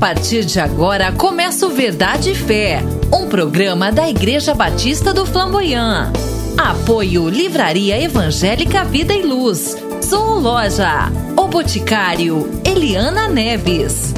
partir 0.00 0.46
de 0.46 0.58
agora 0.58 1.12
começa 1.12 1.66
o 1.66 1.70
Verdade 1.70 2.30
e 2.30 2.34
Fé, 2.34 2.82
um 3.12 3.28
programa 3.28 3.92
da 3.92 4.08
Igreja 4.08 4.54
Batista 4.54 5.12
do 5.12 5.26
Flamboyant. 5.26 6.10
Apoio 6.56 7.28
Livraria 7.28 8.02
Evangélica 8.02 8.82
Vida 8.82 9.12
e 9.12 9.20
Luz. 9.22 9.76
Zoologia. 10.02 11.12
O 11.36 11.48
Boticário. 11.48 12.62
Eliana 12.64 13.28
Neves. 13.28 14.14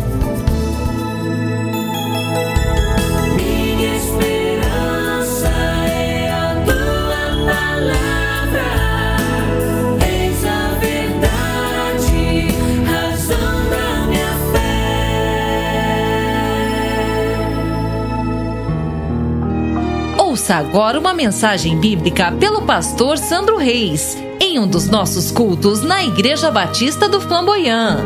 Ouça 20.53 20.57
agora 20.69 21.01
uma 21.01 21.15
mensagem 21.15 21.81
bíblica 21.81 22.31
pelo 22.33 22.67
pastor 22.67 23.17
Sandro 23.17 23.57
Reis, 23.57 24.19
em 24.39 24.59
um 24.59 24.67
dos 24.67 24.87
nossos 24.87 25.31
cultos 25.31 25.81
na 25.81 26.05
Igreja 26.05 26.51
Batista 26.51 27.09
do 27.09 27.23
Flamboyant. 27.23 28.01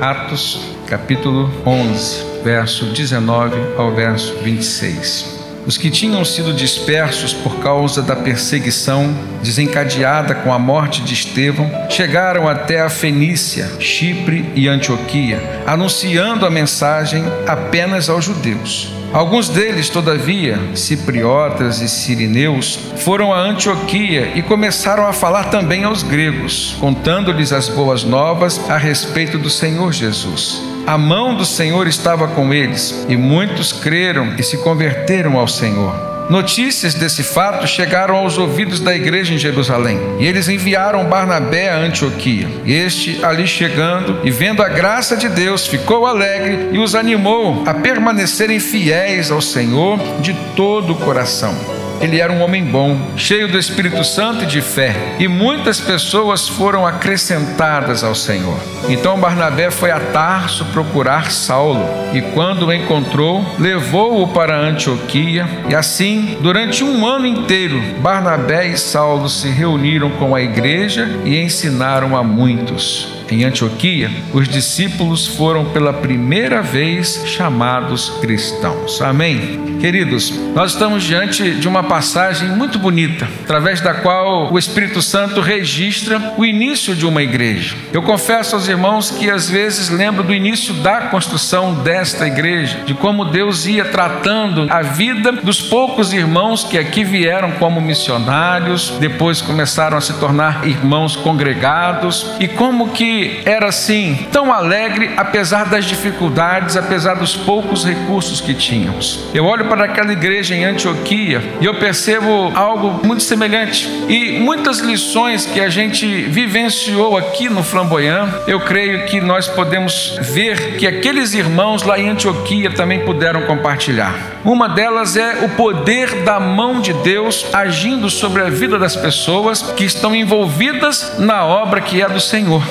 Atos, 0.00 0.58
capítulo 0.86 1.50
11, 1.66 2.42
verso 2.42 2.86
19 2.86 3.74
ao 3.76 3.94
verso 3.94 4.34
26. 4.36 5.37
Os 5.68 5.76
que 5.76 5.90
tinham 5.90 6.24
sido 6.24 6.54
dispersos 6.54 7.34
por 7.34 7.56
causa 7.56 8.00
da 8.00 8.16
perseguição 8.16 9.14
desencadeada 9.42 10.34
com 10.36 10.50
a 10.50 10.58
morte 10.58 11.02
de 11.02 11.12
Estevão 11.12 11.70
chegaram 11.90 12.48
até 12.48 12.80
a 12.80 12.88
Fenícia, 12.88 13.70
Chipre 13.78 14.50
e 14.54 14.66
Antioquia, 14.66 15.62
anunciando 15.66 16.46
a 16.46 16.50
mensagem 16.50 17.22
apenas 17.46 18.08
aos 18.08 18.24
judeus. 18.24 18.94
Alguns 19.12 19.50
deles, 19.50 19.90
todavia, 19.90 20.58
cipriotas 20.74 21.82
e 21.82 21.88
sirineus, 21.88 22.78
foram 22.96 23.30
a 23.30 23.38
Antioquia 23.38 24.32
e 24.34 24.40
começaram 24.40 25.06
a 25.06 25.12
falar 25.12 25.50
também 25.50 25.84
aos 25.84 26.02
gregos, 26.02 26.78
contando-lhes 26.80 27.52
as 27.52 27.68
boas 27.68 28.04
novas 28.04 28.58
a 28.70 28.78
respeito 28.78 29.36
do 29.36 29.50
Senhor 29.50 29.92
Jesus. 29.92 30.67
A 30.88 30.96
mão 30.96 31.34
do 31.34 31.44
Senhor 31.44 31.86
estava 31.86 32.26
com 32.28 32.50
eles 32.50 33.04
e 33.10 33.14
muitos 33.14 33.74
creram 33.74 34.36
e 34.38 34.42
se 34.42 34.56
converteram 34.56 35.38
ao 35.38 35.46
Senhor. 35.46 35.94
Notícias 36.30 36.94
desse 36.94 37.22
fato 37.22 37.66
chegaram 37.66 38.16
aos 38.16 38.38
ouvidos 38.38 38.80
da 38.80 38.96
igreja 38.96 39.34
em 39.34 39.38
Jerusalém, 39.38 40.00
e 40.18 40.24
eles 40.24 40.48
enviaram 40.48 41.04
Barnabé 41.04 41.68
a 41.68 41.76
Antioquia. 41.76 42.48
Este, 42.64 43.22
ali 43.22 43.46
chegando 43.46 44.20
e 44.24 44.30
vendo 44.30 44.62
a 44.62 44.68
graça 44.70 45.14
de 45.14 45.28
Deus, 45.28 45.66
ficou 45.66 46.06
alegre 46.06 46.70
e 46.72 46.78
os 46.78 46.94
animou 46.94 47.64
a 47.66 47.74
permanecerem 47.74 48.58
fiéis 48.58 49.30
ao 49.30 49.42
Senhor 49.42 49.98
de 50.22 50.32
todo 50.56 50.94
o 50.94 50.96
coração. 50.96 51.54
Ele 52.00 52.20
era 52.20 52.32
um 52.32 52.40
homem 52.42 52.64
bom, 52.64 52.96
cheio 53.16 53.48
do 53.48 53.58
Espírito 53.58 54.04
Santo 54.04 54.44
e 54.44 54.46
de 54.46 54.60
fé, 54.60 54.94
e 55.18 55.26
muitas 55.26 55.80
pessoas 55.80 56.48
foram 56.48 56.86
acrescentadas 56.86 58.04
ao 58.04 58.14
Senhor. 58.14 58.58
Então 58.88 59.18
Barnabé 59.18 59.70
foi 59.70 59.90
a 59.90 59.98
Tarso 59.98 60.64
procurar 60.66 61.30
Saulo, 61.30 61.84
e 62.12 62.20
quando 62.20 62.66
o 62.66 62.72
encontrou, 62.72 63.44
levou-o 63.58 64.28
para 64.28 64.56
Antioquia, 64.56 65.48
e 65.68 65.74
assim, 65.74 66.38
durante 66.40 66.84
um 66.84 67.06
ano 67.06 67.26
inteiro, 67.26 67.80
Barnabé 68.00 68.68
e 68.68 68.76
Saulo 68.76 69.28
se 69.28 69.48
reuniram 69.48 70.10
com 70.10 70.34
a 70.34 70.40
igreja 70.40 71.08
e 71.24 71.36
ensinaram 71.36 72.16
a 72.16 72.22
muitos. 72.22 73.17
Em 73.30 73.44
Antioquia, 73.44 74.10
os 74.32 74.48
discípulos 74.48 75.26
foram 75.26 75.66
pela 75.66 75.92
primeira 75.92 76.62
vez 76.62 77.22
chamados 77.26 78.10
cristãos. 78.20 79.02
Amém. 79.02 79.76
Queridos, 79.80 80.32
nós 80.54 80.72
estamos 80.72 81.04
diante 81.04 81.52
de 81.52 81.68
uma 81.68 81.84
passagem 81.84 82.48
muito 82.48 82.78
bonita, 82.78 83.28
através 83.44 83.80
da 83.80 83.94
qual 83.94 84.52
o 84.52 84.58
Espírito 84.58 85.00
Santo 85.00 85.40
registra 85.40 86.34
o 86.36 86.44
início 86.44 86.96
de 86.96 87.06
uma 87.06 87.22
igreja. 87.22 87.76
Eu 87.92 88.02
confesso 88.02 88.56
aos 88.56 88.66
irmãos 88.66 89.10
que 89.10 89.30
às 89.30 89.48
vezes 89.48 89.88
lembro 89.88 90.24
do 90.24 90.34
início 90.34 90.74
da 90.74 91.02
construção 91.02 91.74
desta 91.74 92.26
igreja, 92.26 92.80
de 92.86 92.94
como 92.94 93.26
Deus 93.26 93.66
ia 93.66 93.84
tratando 93.84 94.66
a 94.70 94.82
vida 94.82 95.30
dos 95.30 95.60
poucos 95.60 96.12
irmãos 96.12 96.64
que 96.64 96.78
aqui 96.78 97.04
vieram 97.04 97.52
como 97.52 97.80
missionários, 97.80 98.96
depois 98.98 99.40
começaram 99.40 99.98
a 99.98 100.00
se 100.00 100.14
tornar 100.14 100.66
irmãos 100.66 101.14
congregados 101.14 102.32
e 102.40 102.48
como 102.48 102.88
que 102.88 103.17
era 103.44 103.68
assim, 103.68 104.26
tão 104.32 104.52
alegre, 104.52 105.10
apesar 105.16 105.66
das 105.66 105.84
dificuldades, 105.84 106.76
apesar 106.76 107.14
dos 107.14 107.36
poucos 107.36 107.84
recursos 107.84 108.40
que 108.40 108.54
tínhamos. 108.54 109.24
Eu 109.34 109.44
olho 109.44 109.66
para 109.66 109.84
aquela 109.84 110.12
igreja 110.12 110.54
em 110.54 110.64
Antioquia 110.64 111.42
e 111.60 111.64
eu 111.64 111.74
percebo 111.74 112.52
algo 112.54 113.06
muito 113.06 113.22
semelhante. 113.22 113.88
E 114.08 114.38
muitas 114.40 114.78
lições 114.78 115.46
que 115.46 115.60
a 115.60 115.68
gente 115.68 116.06
vivenciou 116.22 117.16
aqui 117.16 117.48
no 117.48 117.62
Flamboyant, 117.62 118.28
eu 118.46 118.60
creio 118.60 119.06
que 119.06 119.20
nós 119.20 119.48
podemos 119.48 120.18
ver 120.20 120.76
que 120.76 120.86
aqueles 120.86 121.34
irmãos 121.34 121.82
lá 121.82 121.98
em 121.98 122.08
Antioquia 122.08 122.70
também 122.70 123.00
puderam 123.00 123.42
compartilhar. 123.42 124.14
Uma 124.44 124.68
delas 124.68 125.16
é 125.16 125.44
o 125.44 125.50
poder 125.50 126.22
da 126.22 126.40
mão 126.40 126.80
de 126.80 126.92
Deus 126.92 127.46
agindo 127.52 128.08
sobre 128.08 128.42
a 128.42 128.50
vida 128.50 128.78
das 128.78 128.96
pessoas 128.96 129.62
que 129.62 129.84
estão 129.84 130.14
envolvidas 130.14 131.18
na 131.18 131.44
obra 131.44 131.80
que 131.80 132.00
é 132.00 132.08
do 132.08 132.20
Senhor. 132.20 132.62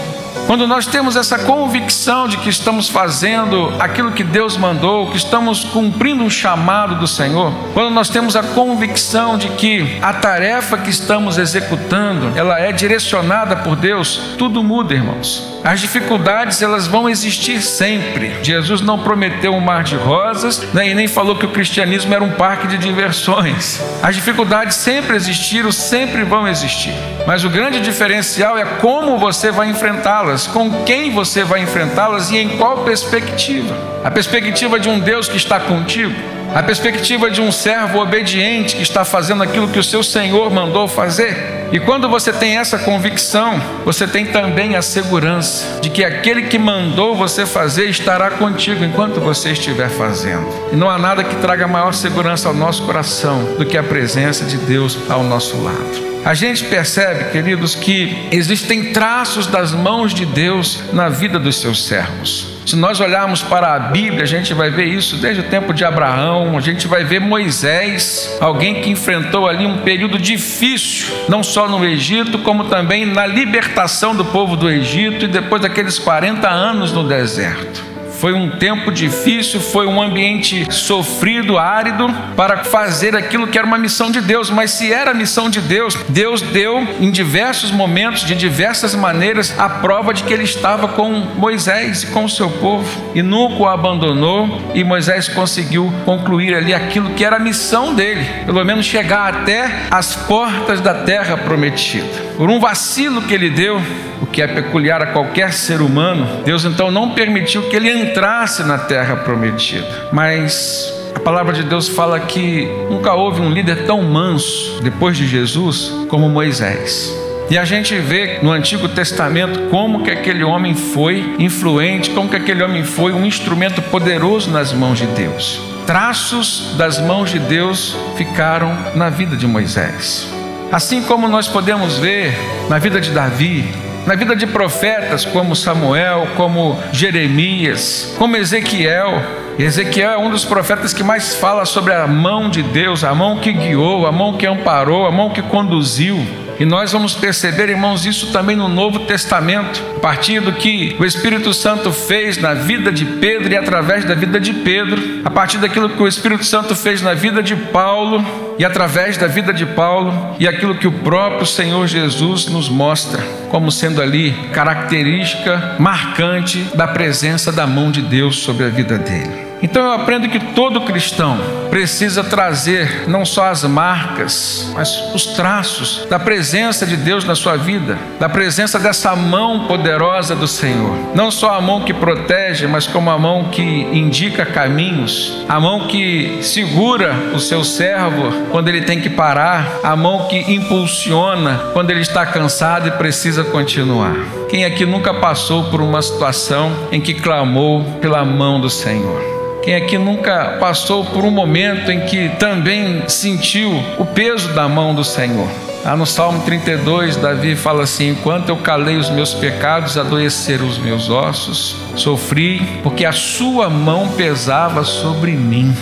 Quando 0.48 0.66
nós 0.66 0.88
temos 0.88 1.18
essa 1.18 1.40
convicção 1.40 2.26
de 2.26 2.38
que 2.38 2.48
estamos 2.48 2.88
fazendo 2.88 3.74
aquilo 3.80 4.14
que 4.14 4.24
Deus 4.24 4.56
mandou, 4.56 5.12
que 5.12 5.18
estamos 5.18 5.66
cumprindo 5.66 6.24
um 6.24 6.30
chamado 6.30 6.96
do 6.96 7.06
Senhor, 7.06 7.52
quando 7.74 7.90
nós 7.90 8.08
temos 8.08 8.34
a 8.38 8.42
convicção 8.42 9.38
de 9.38 9.50
que 9.50 10.00
a 10.02 10.14
tarefa 10.14 10.78
que 10.78 10.90
estamos 10.90 11.38
executando, 11.38 12.32
ela 12.34 12.58
é 12.58 12.72
direcionada 12.72 13.58
por 13.58 13.76
Deus, 13.76 14.36
tudo 14.38 14.64
muda, 14.64 14.94
irmãos. 14.94 15.58
As 15.68 15.82
dificuldades 15.82 16.62
elas 16.62 16.88
vão 16.88 17.10
existir 17.10 17.62
sempre. 17.62 18.38
Jesus 18.42 18.80
não 18.80 19.00
prometeu 19.00 19.54
um 19.54 19.60
mar 19.60 19.84
de 19.84 19.98
rosas, 19.98 20.62
né, 20.74 20.88
e 20.88 20.96
nem 20.96 21.10
falou 21.10 21.36
que 21.36 21.46
o 21.46 21.52
cristianismo 21.52 22.14
era 22.14 22.24
um 22.24 22.32
parque 22.32 22.68
de 22.68 22.78
diversões. 22.78 23.82
As 24.02 24.16
dificuldades 24.16 24.78
sempre 24.78 25.18
existiram, 25.18 25.70
sempre 25.72 26.24
vão 26.24 26.48
existir. 26.48 26.94
Mas 27.26 27.44
o 27.44 27.50
grande 27.50 27.82
diferencial 27.82 28.58
é 28.58 28.64
como 28.64 29.18
você 29.18 29.52
vai 29.52 29.70
enfrentá-las, 29.70 30.37
com 30.46 30.84
quem 30.84 31.10
você 31.12 31.44
vai 31.44 31.62
enfrentá-las 31.62 32.30
e 32.30 32.38
em 32.38 32.58
qual 32.58 32.84
perspectiva. 32.84 33.76
A 34.04 34.12
perspectiva 34.12 34.80
de 34.80 34.90
um 34.90 35.00
Deus 35.00 35.28
que 35.30 35.38
está 35.38 35.60
contigo, 35.60 36.14
a 36.54 36.64
perspectiva 36.64 37.30
de 37.30 37.42
um 37.42 37.52
servo 37.52 38.00
obediente 38.00 38.76
que 38.76 38.84
está 38.84 39.06
fazendo 39.06 39.44
aquilo 39.44 39.68
que 39.68 39.80
o 39.80 39.84
seu 39.84 40.04
Senhor 40.04 40.50
mandou 40.50 40.88
fazer 40.88 41.58
e 41.72 41.80
quando 41.80 42.08
você 42.08 42.32
tem 42.32 42.58
essa 42.58 42.80
convicção, 42.80 43.62
você 43.84 44.08
tem 44.08 44.26
também 44.26 44.76
a 44.76 44.82
segurança 44.82 45.82
de 45.82 45.90
que 45.90 46.04
aquele 46.04 46.44
que 46.44 46.58
mandou 46.58 47.14
você 47.14 47.46
fazer 47.46 47.90
estará 47.90 48.32
contigo 48.32 48.86
enquanto 48.86 49.20
você 49.20 49.52
estiver 49.52 49.90
fazendo. 49.90 50.48
E 50.72 50.78
não 50.78 50.90
há 50.90 50.98
nada 50.98 51.26
que 51.26 51.36
traga 51.36 51.68
maior 51.68 51.94
segurança 51.94 52.48
ao 52.48 52.54
nosso 52.54 52.84
coração 52.84 53.56
do 53.58 53.66
que 53.66 53.78
a 53.78 53.84
presença 53.84 54.46
de 54.46 54.58
Deus 54.58 54.98
ao 55.10 55.24
nosso 55.24 55.62
lado. 55.62 56.08
A 56.24 56.34
gente 56.34 56.64
percebe, 56.66 57.32
queridos, 57.32 57.76
que 57.76 58.28
existem 58.32 58.94
traços 58.94 59.46
das 59.46 59.74
mãos 59.74 60.14
de 60.14 60.26
Deus 60.26 60.82
na 60.94 61.10
vida 61.10 61.38
dos 61.38 61.60
seus 61.60 61.86
servos. 61.86 62.57
Se 62.68 62.76
nós 62.76 63.00
olharmos 63.00 63.42
para 63.42 63.76
a 63.76 63.80
Bíblia, 63.80 64.24
a 64.24 64.28
gente 64.28 64.54
vai 64.54 64.70
ver 64.70 64.88
isso 64.88 65.16
desde 65.16 65.40
o 65.40 65.44
tempo 65.46 65.74
de 65.74 65.86
Abraão, 65.86 66.58
a 66.58 66.60
gente 66.60 66.86
vai 66.86 67.02
ver 67.06 67.22
Moisés, 67.22 68.38
alguém 68.42 68.82
que 68.82 68.90
enfrentou 68.90 69.48
ali 69.48 69.66
um 69.66 69.78
período 69.78 70.20
difícil, 70.20 71.16
não 71.30 71.42
só 71.42 71.70
no 71.70 71.86
Egito, 71.86 72.40
como 72.40 72.66
também 72.66 73.06
na 73.06 73.26
libertação 73.26 74.14
do 74.14 74.26
povo 74.26 74.58
do 74.58 74.70
Egito 74.70 75.24
e 75.24 75.28
depois 75.30 75.62
daqueles 75.62 75.98
40 75.98 76.50
anos 76.50 76.92
no 76.92 77.08
deserto. 77.08 77.97
Foi 78.20 78.34
um 78.34 78.50
tempo 78.50 78.92
difícil, 78.92 79.60
foi 79.60 79.86
um 79.86 80.02
ambiente 80.02 80.66
sofrido, 80.74 81.58
árido, 81.58 82.08
para 82.36 82.64
fazer 82.64 83.16
aquilo 83.16 83.48
que 83.48 83.58
era 83.58 83.68
uma 83.68 83.78
missão 83.78 84.10
de 84.10 84.20
Deus. 84.22 84.50
Mas 84.50 84.72
se 84.72 84.92
era 84.92 85.12
a 85.12 85.14
missão 85.14 85.50
de 85.50 85.62
Deus, 85.62 85.96
Deus 86.10 86.42
deu 86.42 86.86
em 87.00 87.12
diversos 87.12 87.70
momentos, 87.70 88.26
de 88.26 88.34
diversas 88.34 88.96
maneiras, 88.96 89.54
a 89.60 89.70
prova 89.70 90.14
de 90.14 90.24
que 90.24 90.34
ele 90.34 90.44
estava 90.44 90.88
com 90.88 91.12
Moisés 91.12 92.04
e 92.04 92.08
com 92.08 92.26
o 92.26 92.30
seu 92.30 92.50
povo. 92.50 92.88
E 93.14 93.22
nunca 93.22 93.62
o 93.62 93.68
abandonou, 93.68 94.72
e 94.74 94.84
Moisés 94.84 95.28
conseguiu 95.28 95.94
concluir 96.04 96.56
ali 96.56 96.74
aquilo 96.74 97.12
que 97.12 97.24
era 97.24 97.36
a 97.36 97.40
missão 97.40 97.94
dele, 97.94 98.26
pelo 98.46 98.64
menos 98.66 98.86
chegar 98.86 99.34
até 99.34 99.84
as 99.92 100.16
portas 100.16 100.82
da 100.82 100.94
terra 100.94 101.38
prometida. 101.38 102.27
Por 102.38 102.52
um 102.52 102.60
vacilo 102.60 103.24
que 103.24 103.34
ele 103.34 103.50
deu, 103.50 103.82
o 104.22 104.28
que 104.28 104.44
é 104.44 104.48
peculiar 104.48 105.02
a 105.02 105.08
qualquer 105.08 105.52
ser 105.52 105.82
humano, 105.82 106.44
Deus 106.46 106.64
então 106.66 106.92
não 106.92 107.16
permitiu 107.16 107.64
que 107.64 107.76
ele 107.76 107.90
entrasse 107.90 108.64
na 108.64 108.78
terra 108.78 109.16
prometida. 109.16 110.10
Mas 110.14 110.94
a 111.16 111.20
palavra 111.20 111.52
de 111.52 111.64
Deus 111.64 111.88
fala 111.90 112.20
que 112.20 112.68
nunca 112.92 113.12
houve 113.16 113.42
um 113.42 113.50
líder 113.50 113.88
tão 113.88 114.04
manso 114.04 114.80
depois 114.84 115.18
de 115.18 115.26
Jesus 115.26 115.92
como 116.10 116.30
Moisés. 116.30 117.12
E 117.50 117.58
a 117.58 117.66
gente 117.66 117.96
vê 117.96 118.38
no 118.44 118.52
Antigo 118.52 118.88
Testamento 118.88 119.70
como 119.72 120.04
que 120.04 120.12
aquele 120.12 120.44
homem 120.44 120.76
foi 120.76 121.36
influente, 121.40 122.12
como 122.12 122.30
que 122.30 122.36
aquele 122.36 122.62
homem 122.62 122.84
foi 122.84 123.14
um 123.14 123.26
instrumento 123.26 123.82
poderoso 123.82 124.52
nas 124.52 124.72
mãos 124.72 125.00
de 125.00 125.08
Deus. 125.08 125.60
Traços 125.88 126.76
das 126.78 127.00
mãos 127.00 127.32
de 127.32 127.40
Deus 127.40 127.98
ficaram 128.16 128.78
na 128.94 129.10
vida 129.10 129.36
de 129.36 129.48
Moisés. 129.48 130.37
Assim 130.72 131.02
como 131.04 131.28
nós 131.28 131.48
podemos 131.48 131.98
ver 131.98 132.38
na 132.70 132.78
vida 132.78 133.00
de 133.00 133.12
Davi, 133.12 133.74
na 134.06 134.16
vida 134.16 134.36
de 134.36 134.46
profetas 134.46 135.26
como 135.26 135.56
Samuel, 135.56 136.28
como 136.36 136.78
Jeremias, 136.92 138.14
como 138.18 138.36
Ezequiel. 138.36 139.22
Ezequiel 139.58 140.12
é 140.12 140.18
um 140.18 140.30
dos 140.30 140.46
profetas 140.46 140.94
que 140.94 141.04
mais 141.04 141.36
fala 141.36 141.66
sobre 141.66 141.94
a 141.94 142.06
mão 142.06 142.50
de 142.50 142.62
Deus, 142.62 143.04
a 143.04 143.16
mão 143.16 143.38
que 143.38 143.52
guiou, 143.52 144.06
a 144.06 144.12
mão 144.12 144.38
que 144.38 144.46
amparou, 144.46 145.06
a 145.06 145.12
mão 145.12 145.30
que 145.30 145.42
conduziu. 145.42 146.26
E 146.60 146.66
nós 146.66 146.92
vamos 146.92 147.14
perceber, 147.14 147.70
irmãos, 147.70 148.06
isso 148.06 148.32
também 148.32 148.56
no 148.56 148.68
Novo 148.68 149.00
Testamento, 149.00 149.82
a 149.96 150.00
partir 150.00 150.40
do 150.42 150.54
que 150.54 150.96
o 151.00 151.06
Espírito 151.06 151.54
Santo 151.54 151.92
fez 151.94 152.38
na 152.38 152.54
vida 152.54 152.92
de 152.92 153.06
Pedro 153.06 153.54
e 153.54 153.58
através 153.58 154.04
da 154.06 154.16
vida 154.16 154.40
de 154.40 154.54
Pedro, 154.54 155.22
a 155.24 155.30
partir 155.30 155.60
daquilo 155.60 155.90
que 155.90 156.02
o 156.02 156.08
Espírito 156.08 156.44
Santo 156.44 156.76
fez 156.76 157.02
na 157.02 157.14
vida 157.14 157.44
de 157.44 157.56
Paulo 157.56 158.47
e 158.60 158.66
através 158.66 159.18
da 159.18 159.28
vida 159.28 159.54
de 159.54 159.66
Paulo 159.66 160.36
e 160.40 160.48
aquilo 160.48 160.76
que 160.76 160.88
o 160.88 160.92
próprio 160.92 161.46
Senhor 161.46 161.88
Jesus 161.88 162.48
nos 162.48 162.70
mostra 162.70 163.22
como 163.50 163.72
sendo 163.72 164.02
ali 164.02 164.32
característica 164.54 165.76
marcante 165.80 166.60
da 166.76 166.88
presença 166.88 167.52
da 167.52 167.66
mão 167.66 167.92
de 167.92 168.02
Deus 168.02 168.40
sobre 168.40 168.66
a 168.66 168.70
vida 168.70 168.98
dele. 168.98 169.47
Então 169.62 169.84
eu 169.84 169.92
aprendo 169.92 170.30
que 170.30 170.40
todo 170.40 170.82
cristão 170.82 171.38
precisa 171.70 172.24
trazer 172.24 173.08
não 173.08 173.26
só 173.26 173.48
as 173.48 173.64
marcas, 173.64 174.72
mas 174.74 175.14
os 175.14 175.26
traços 175.28 176.06
da 176.10 176.20
presença 176.20 176.86
de 176.86 176.96
Deus 176.96 177.26
na 177.26 177.36
sua 177.36 177.58
vida, 177.58 177.98
da 178.20 178.30
presença 178.30 178.80
dessa 178.80 179.16
mão 179.16 179.68
poderosa 179.68 180.36
do 180.36 180.48
Senhor. 180.48 180.96
Não 181.16 181.32
só 181.32 181.56
a 181.56 181.62
mão 181.62 181.82
que 181.82 181.94
protege, 181.94 182.68
mas 182.68 182.88
como 182.88 183.10
a 183.10 183.18
mão 183.18 183.46
que 183.46 183.62
indica 183.62 184.46
caminhos, 184.46 185.46
a 185.50 185.60
mão 185.60 185.88
que 185.88 186.40
segura 186.42 187.14
o 187.34 187.40
seu 187.40 187.64
servo 187.64 188.32
quando 188.52 188.70
ele 188.70 188.82
tem 188.82 189.02
que 189.02 189.10
parar, 189.10 189.80
a 189.84 189.96
mão 189.96 190.28
que 190.28 190.38
impulsiona 190.52 191.72
quando 191.74 191.90
ele 191.90 192.02
está 192.02 192.26
cansado 192.26 192.88
e 192.88 192.92
precisa 192.92 193.44
continuar. 193.44 194.16
Quem 194.50 194.64
aqui 194.64 194.86
nunca 194.86 195.14
passou 195.14 195.66
por 195.66 195.82
uma 195.82 196.02
situação 196.02 196.72
em 196.90 197.02
que 197.02 197.14
clamou 197.14 197.84
pela 198.00 198.24
mão 198.24 198.62
do 198.62 198.70
Senhor? 198.70 199.22
Quem 199.62 199.76
aqui 199.76 199.98
nunca 199.98 200.56
passou 200.58 201.04
por 201.04 201.26
um 201.26 201.32
momento 201.32 201.92
em 201.92 202.06
que 202.06 202.30
também 202.40 203.04
sentiu 203.10 203.70
o 204.00 204.06
peso 204.06 204.54
da 204.54 204.70
mão 204.70 204.96
do 204.96 205.04
Senhor? 205.04 205.50
Lá 205.84 205.98
no 205.98 206.06
Salmo 206.06 206.42
32, 206.44 207.18
Davi 207.18 207.58
fala 207.58 207.84
assim: 207.84 208.12
Enquanto 208.12 208.48
eu 208.48 208.56
calei 208.56 208.96
os 208.96 209.10
meus 209.10 209.34
pecados, 209.34 209.98
adoeceram 209.98 210.66
os 210.66 210.78
meus 210.78 211.10
ossos, 211.10 211.76
sofri, 211.96 212.80
porque 212.82 213.04
a 213.04 213.12
sua 213.12 213.70
mão 213.70 214.08
pesava 214.10 214.86
sobre 214.86 215.32
mim. 215.32 215.76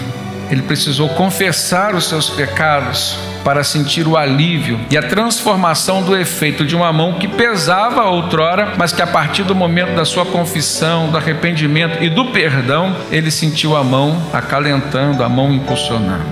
Ele 0.49 0.63
precisou 0.63 1.09
confessar 1.09 1.93
os 1.93 2.09
seus 2.09 2.31
pecados 2.31 3.34
para 3.45 3.63
sentir 3.63 4.07
o 4.07 4.17
alívio 4.17 4.79
e 4.89 4.97
a 4.97 5.03
transformação 5.03 6.01
do 6.01 6.17
efeito 6.17 6.65
de 6.65 6.75
uma 6.75 6.91
mão 6.91 7.13
que 7.13 7.27
pesava 7.27 8.03
outrora, 8.05 8.73
mas 8.75 8.91
que 8.91 9.03
a 9.03 9.07
partir 9.07 9.43
do 9.43 9.53
momento 9.53 9.93
da 9.95 10.03
sua 10.03 10.25
confissão, 10.25 11.11
do 11.11 11.17
arrependimento 11.17 12.03
e 12.03 12.09
do 12.09 12.25
perdão, 12.25 12.95
ele 13.11 13.29
sentiu 13.29 13.77
a 13.77 13.83
mão 13.83 14.19
acalentando, 14.33 15.23
a 15.23 15.29
mão 15.29 15.53
impulsionando. 15.53 16.25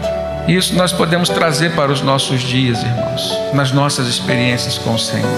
Isso 0.47 0.73
nós 0.75 0.91
podemos 0.91 1.29
trazer 1.29 1.73
para 1.73 1.91
os 1.91 2.01
nossos 2.01 2.41
dias, 2.41 2.81
irmãos, 2.81 3.37
nas 3.53 3.71
nossas 3.71 4.07
experiências 4.07 4.79
com 4.79 4.95
o 4.95 4.99
Senhor. 4.99 5.29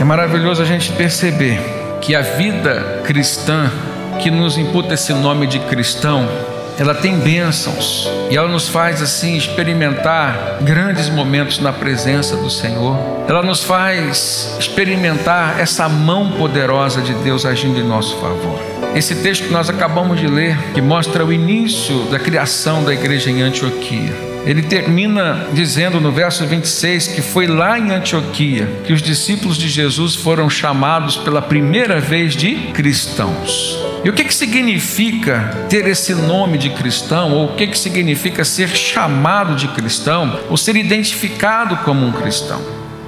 É 0.00 0.04
maravilhoso 0.04 0.62
a 0.62 0.64
gente 0.64 0.90
perceber 0.92 1.60
que 2.00 2.14
a 2.14 2.22
vida 2.22 3.02
cristã, 3.04 3.70
que 4.18 4.30
nos 4.30 4.56
imputa 4.56 4.94
esse 4.94 5.12
nome 5.12 5.46
de 5.46 5.58
cristão, 5.58 6.26
ela 6.80 6.94
tem 6.94 7.18
bênçãos 7.18 8.10
e 8.30 8.36
ela 8.38 8.48
nos 8.48 8.66
faz 8.66 9.02
assim 9.02 9.36
experimentar 9.36 10.56
grandes 10.62 11.10
momentos 11.10 11.58
na 11.58 11.74
presença 11.74 12.38
do 12.38 12.48
Senhor. 12.48 12.96
Ela 13.28 13.42
nos 13.42 13.62
faz 13.62 14.56
experimentar 14.58 15.60
essa 15.60 15.86
mão 15.90 16.32
poderosa 16.32 17.02
de 17.02 17.12
Deus 17.16 17.44
agindo 17.44 17.78
em 17.78 17.82
nosso 17.82 18.16
favor. 18.16 18.58
Esse 18.94 19.16
texto 19.16 19.44
que 19.44 19.52
nós 19.52 19.68
acabamos 19.68 20.18
de 20.18 20.26
ler, 20.26 20.56
que 20.72 20.80
mostra 20.80 21.22
o 21.22 21.30
início 21.30 22.04
da 22.04 22.18
criação 22.18 22.82
da 22.82 22.94
igreja 22.94 23.30
em 23.30 23.42
Antioquia, 23.42 24.16
ele 24.46 24.62
termina 24.62 25.48
dizendo 25.52 26.00
no 26.00 26.10
verso 26.10 26.46
26 26.46 27.08
que 27.08 27.20
foi 27.20 27.46
lá 27.46 27.78
em 27.78 27.92
Antioquia 27.92 28.66
que 28.86 28.94
os 28.94 29.02
discípulos 29.02 29.58
de 29.58 29.68
Jesus 29.68 30.14
foram 30.14 30.48
chamados 30.48 31.18
pela 31.18 31.42
primeira 31.42 32.00
vez 32.00 32.34
de 32.34 32.54
cristãos. 32.72 33.89
E 34.02 34.08
o 34.08 34.12
que, 34.14 34.24
que 34.24 34.34
significa 34.34 35.66
ter 35.68 35.86
esse 35.86 36.14
nome 36.14 36.56
de 36.56 36.70
cristão, 36.70 37.32
ou 37.32 37.46
o 37.46 37.54
que, 37.54 37.66
que 37.66 37.78
significa 37.78 38.44
ser 38.44 38.68
chamado 38.68 39.54
de 39.54 39.68
cristão, 39.68 40.40
ou 40.48 40.56
ser 40.56 40.76
identificado 40.76 41.76
como 41.78 42.06
um 42.06 42.12
cristão? 42.12 42.60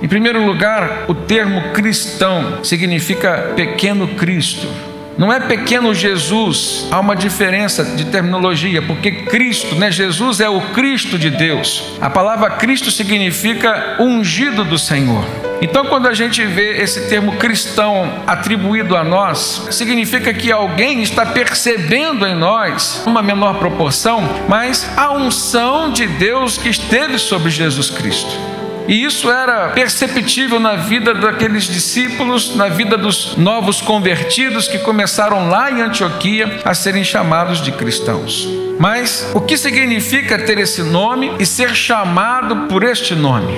Em 0.02 0.08
primeiro 0.08 0.44
lugar, 0.44 1.04
o 1.08 1.14
termo 1.14 1.72
cristão 1.72 2.62
significa 2.62 3.52
pequeno 3.56 4.08
Cristo. 4.08 4.68
Não 5.16 5.32
é 5.32 5.38
pequeno 5.40 5.94
Jesus, 5.94 6.86
há 6.90 6.98
uma 6.98 7.14
diferença 7.14 7.84
de 7.84 8.06
terminologia, 8.06 8.80
porque 8.80 9.10
Cristo, 9.10 9.74
né? 9.74 9.90
Jesus 9.90 10.40
é 10.40 10.48
o 10.48 10.60
Cristo 10.72 11.18
de 11.18 11.30
Deus. 11.30 11.84
A 12.00 12.08
palavra 12.08 12.50
Cristo 12.50 12.90
significa 12.90 13.96
ungido 14.00 14.64
do 14.64 14.78
Senhor. 14.78 15.24
Então, 15.60 15.84
quando 15.84 16.08
a 16.08 16.12
gente 16.12 16.44
vê 16.44 16.82
esse 16.82 17.08
termo 17.08 17.36
cristão 17.36 18.22
atribuído 18.26 18.96
a 18.96 19.04
nós, 19.04 19.68
significa 19.70 20.34
que 20.34 20.50
alguém 20.50 21.02
está 21.02 21.24
percebendo 21.24 22.26
em 22.26 22.34
nós, 22.34 23.04
uma 23.06 23.22
menor 23.22 23.58
proporção, 23.58 24.28
mas 24.48 24.90
a 24.96 25.12
unção 25.12 25.92
de 25.92 26.06
Deus 26.06 26.58
que 26.58 26.68
esteve 26.68 27.16
sobre 27.16 27.48
Jesus 27.48 27.90
Cristo. 27.90 28.51
E 28.88 29.04
isso 29.04 29.30
era 29.30 29.68
perceptível 29.68 30.58
na 30.58 30.76
vida 30.76 31.14
daqueles 31.14 31.64
discípulos, 31.64 32.56
na 32.56 32.68
vida 32.68 32.96
dos 32.96 33.36
novos 33.36 33.80
convertidos 33.80 34.68
que 34.68 34.78
começaram 34.78 35.48
lá 35.48 35.70
em 35.70 35.82
Antioquia 35.82 36.60
a 36.64 36.74
serem 36.74 37.04
chamados 37.04 37.62
de 37.62 37.72
cristãos. 37.72 38.48
Mas 38.78 39.30
o 39.34 39.40
que 39.40 39.56
significa 39.56 40.38
ter 40.38 40.58
esse 40.58 40.82
nome 40.82 41.32
e 41.38 41.46
ser 41.46 41.74
chamado 41.74 42.68
por 42.68 42.82
este 42.82 43.14
nome? 43.14 43.56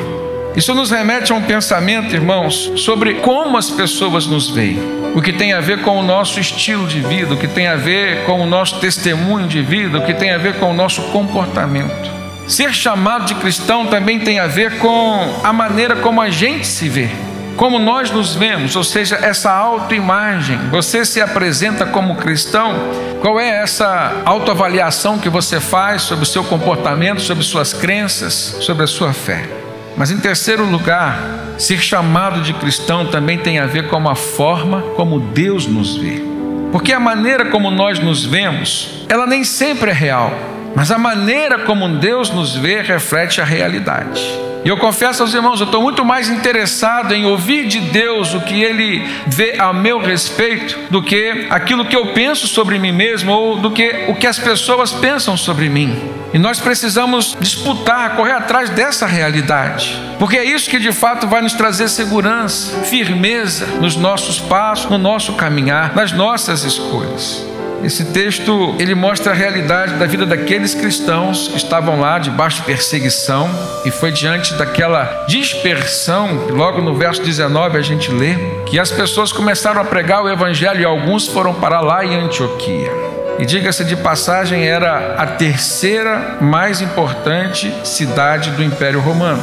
Isso 0.57 0.73
nos 0.73 0.91
remete 0.91 1.33
a 1.33 1.35
um 1.35 1.43
pensamento, 1.43 2.15
irmãos, 2.15 2.73
sobre 2.77 3.15
como 3.15 3.57
as 3.57 3.71
pessoas 3.71 4.27
nos 4.27 4.51
veem. 4.51 4.79
O 5.15 5.23
que 5.23 5.33
tem 5.33 5.53
a 5.53 5.61
ver 5.61 5.81
com 5.83 5.99
o 5.99 6.03
nosso 6.03 6.39
estilo 6.39 6.87
de 6.87 7.01
vida, 7.01 7.35
o 7.35 7.37
que 7.37 7.49
tem 7.49 7.67
a 7.67 7.77
ver 7.77 8.25
com 8.25 8.41
o 8.41 8.47
nosso 8.47 8.79
testemunho 8.79 9.49
de 9.49 9.63
vida, 9.63 9.99
o 9.99 10.05
que 10.05 10.15
tem 10.15 10.33
a 10.33 10.39
ver 10.39 10.59
com 10.59 10.71
o 10.71 10.75
nosso 10.75 11.03
comportamento. 11.05 12.24
Ser 12.47 12.75
chamado 12.75 13.25
de 13.25 13.35
cristão 13.37 13.87
também 13.87 14.21
tem 14.21 14.39
a 14.39 14.47
ver 14.47 14.79
com 14.79 15.41
a 15.43 15.53
maneira 15.53 15.97
como 15.97 16.21
a 16.21 16.29
gente 16.29 16.67
se 16.67 16.91
vê, 16.91 17.09
como 17.57 17.79
nós 17.79 18.11
nos 18.11 18.35
vemos, 18.35 18.77
ou 18.77 18.85
seja, 18.85 19.17
essa 19.17 19.51
autoimagem. 19.51 20.59
Você 20.71 21.07
se 21.07 21.23
apresenta 21.23 21.87
como 21.87 22.17
cristão, 22.17 22.75
qual 23.23 23.41
é 23.41 23.63
essa 23.63 24.23
autoavaliação 24.27 25.19
que 25.19 25.31
você 25.31 25.59
faz 25.59 26.03
sobre 26.03 26.25
o 26.25 26.27
seu 26.27 26.45
comportamento, 26.45 27.23
sobre 27.23 27.43
suas 27.43 27.73
crenças, 27.73 28.59
sobre 28.61 28.85
a 28.85 28.87
sua 28.87 29.15
fé? 29.15 29.49
Mas 29.97 30.11
em 30.11 30.19
terceiro 30.19 30.67
lugar, 30.67 31.19
ser 31.57 31.79
chamado 31.79 32.43
de 32.43 32.53
cristão 32.53 33.07
também 33.07 33.39
tem 33.39 33.59
a 33.59 33.67
ver 33.67 33.89
com 33.89 34.07
a 34.07 34.15
forma 34.15 34.83
como 34.97 35.19
Deus 35.19 35.67
nos 35.67 35.97
vê. 35.97 36.23
Porque 36.71 36.93
a 36.93 37.01
maneira 37.01 37.47
como 37.47 37.71
nós 37.71 38.01
nos 38.01 38.25
vemos, 38.25 38.91
ela 39.09 39.27
nem 39.27 39.45
sempre 39.45 39.91
é 39.91 39.95
real, 39.95 40.33
mas 40.75 40.91
a 40.91 40.99
maneira 40.99 41.61
como 41.61 41.89
Deus 41.89 42.31
nos 42.31 42.57
vê 42.57 42.83
reflete 42.83 43.41
a 43.41 43.45
realidade. 43.45 44.21
E 44.65 44.69
eu 44.69 44.79
confesso 44.79 45.23
aos 45.23 45.35
irmãos, 45.35 45.61
eu 45.61 45.67
estou 45.67 45.83
muito 45.83 46.03
mais 46.07 46.31
interessado 46.31 47.13
em 47.13 47.27
ouvir 47.27 47.69
de 47.69 47.81
Deus 47.81 48.33
o 48.33 48.41
que 48.41 48.63
Ele 48.63 49.07
vê 49.27 49.57
a 49.59 49.75
meu 49.75 50.01
respeito 50.01 50.91
do 50.91 51.03
que 51.03 51.47
aquilo 51.51 51.85
que 51.85 51.95
eu 51.95 52.15
penso 52.15 52.47
sobre 52.47 52.79
mim 52.79 52.91
mesmo 52.91 53.31
ou 53.31 53.59
do 53.59 53.71
que 53.71 54.07
o 54.09 54.15
que 54.15 54.27
as 54.27 54.39
pessoas 54.39 54.91
pensam 54.91 55.37
sobre 55.37 55.69
mim. 55.69 55.95
E 56.33 56.39
nós 56.39 56.59
precisamos 56.61 57.37
disputar, 57.39 58.17
correr 58.17 58.33
atrás 58.33 58.71
dessa 58.71 59.07
realidade, 59.07 60.01
porque 60.19 60.39
é 60.39 60.45
isso 60.45 60.71
que 60.71 60.81
de 60.81 60.93
fato 60.93 61.29
vai 61.29 61.43
nos 61.43 61.53
trazer 61.53 61.89
segurança, 61.89 62.81
firmeza 62.85 63.67
nos 63.81 63.97
nossos 63.97 64.41
passos, 64.41 64.91
no 64.91 64.97
nosso 64.97 65.35
caminhar, 65.35 65.95
nas 65.95 66.11
nossas 66.11 66.65
escolhas. 66.65 67.54
Esse 67.83 68.05
texto 68.07 68.75
ele 68.79 68.95
mostra 68.95 69.33
a 69.33 69.35
realidade 69.35 69.95
da 69.95 70.07
vida 70.07 70.25
daqueles 70.25 70.75
cristãos 70.75 71.49
que 71.49 71.57
estavam 71.57 72.01
lá 72.01 72.19
debaixo 72.19 72.59
de 72.59 72.63
perseguição 72.63 73.51
e 73.85 73.91
foi 73.91 74.11
diante 74.11 74.55
daquela 74.55 75.25
dispersão, 75.29 76.47
logo 76.51 76.81
no 76.81 76.95
verso 76.95 77.23
19 77.23 77.77
a 77.77 77.83
gente 77.83 78.11
lê, 78.11 78.35
que 78.67 78.79
as 78.79 78.91
pessoas 78.91 79.33
começaram 79.33 79.81
a 79.81 79.85
pregar 79.85 80.23
o 80.23 80.31
evangelho 80.31 80.81
e 80.81 80.85
alguns 80.85 81.27
foram 81.27 81.55
para 81.55 81.81
lá 81.81 82.05
em 82.05 82.15
Antioquia. 82.15 82.91
E 83.39 83.45
diga-se 83.45 83.85
de 83.85 83.97
passagem, 83.97 84.67
era 84.67 85.17
a 85.19 85.27
terceira 85.27 86.39
mais 86.41 86.81
importante 86.81 87.73
cidade 87.83 88.51
do 88.53 88.63
Império 88.63 89.01
Romano. 89.01 89.43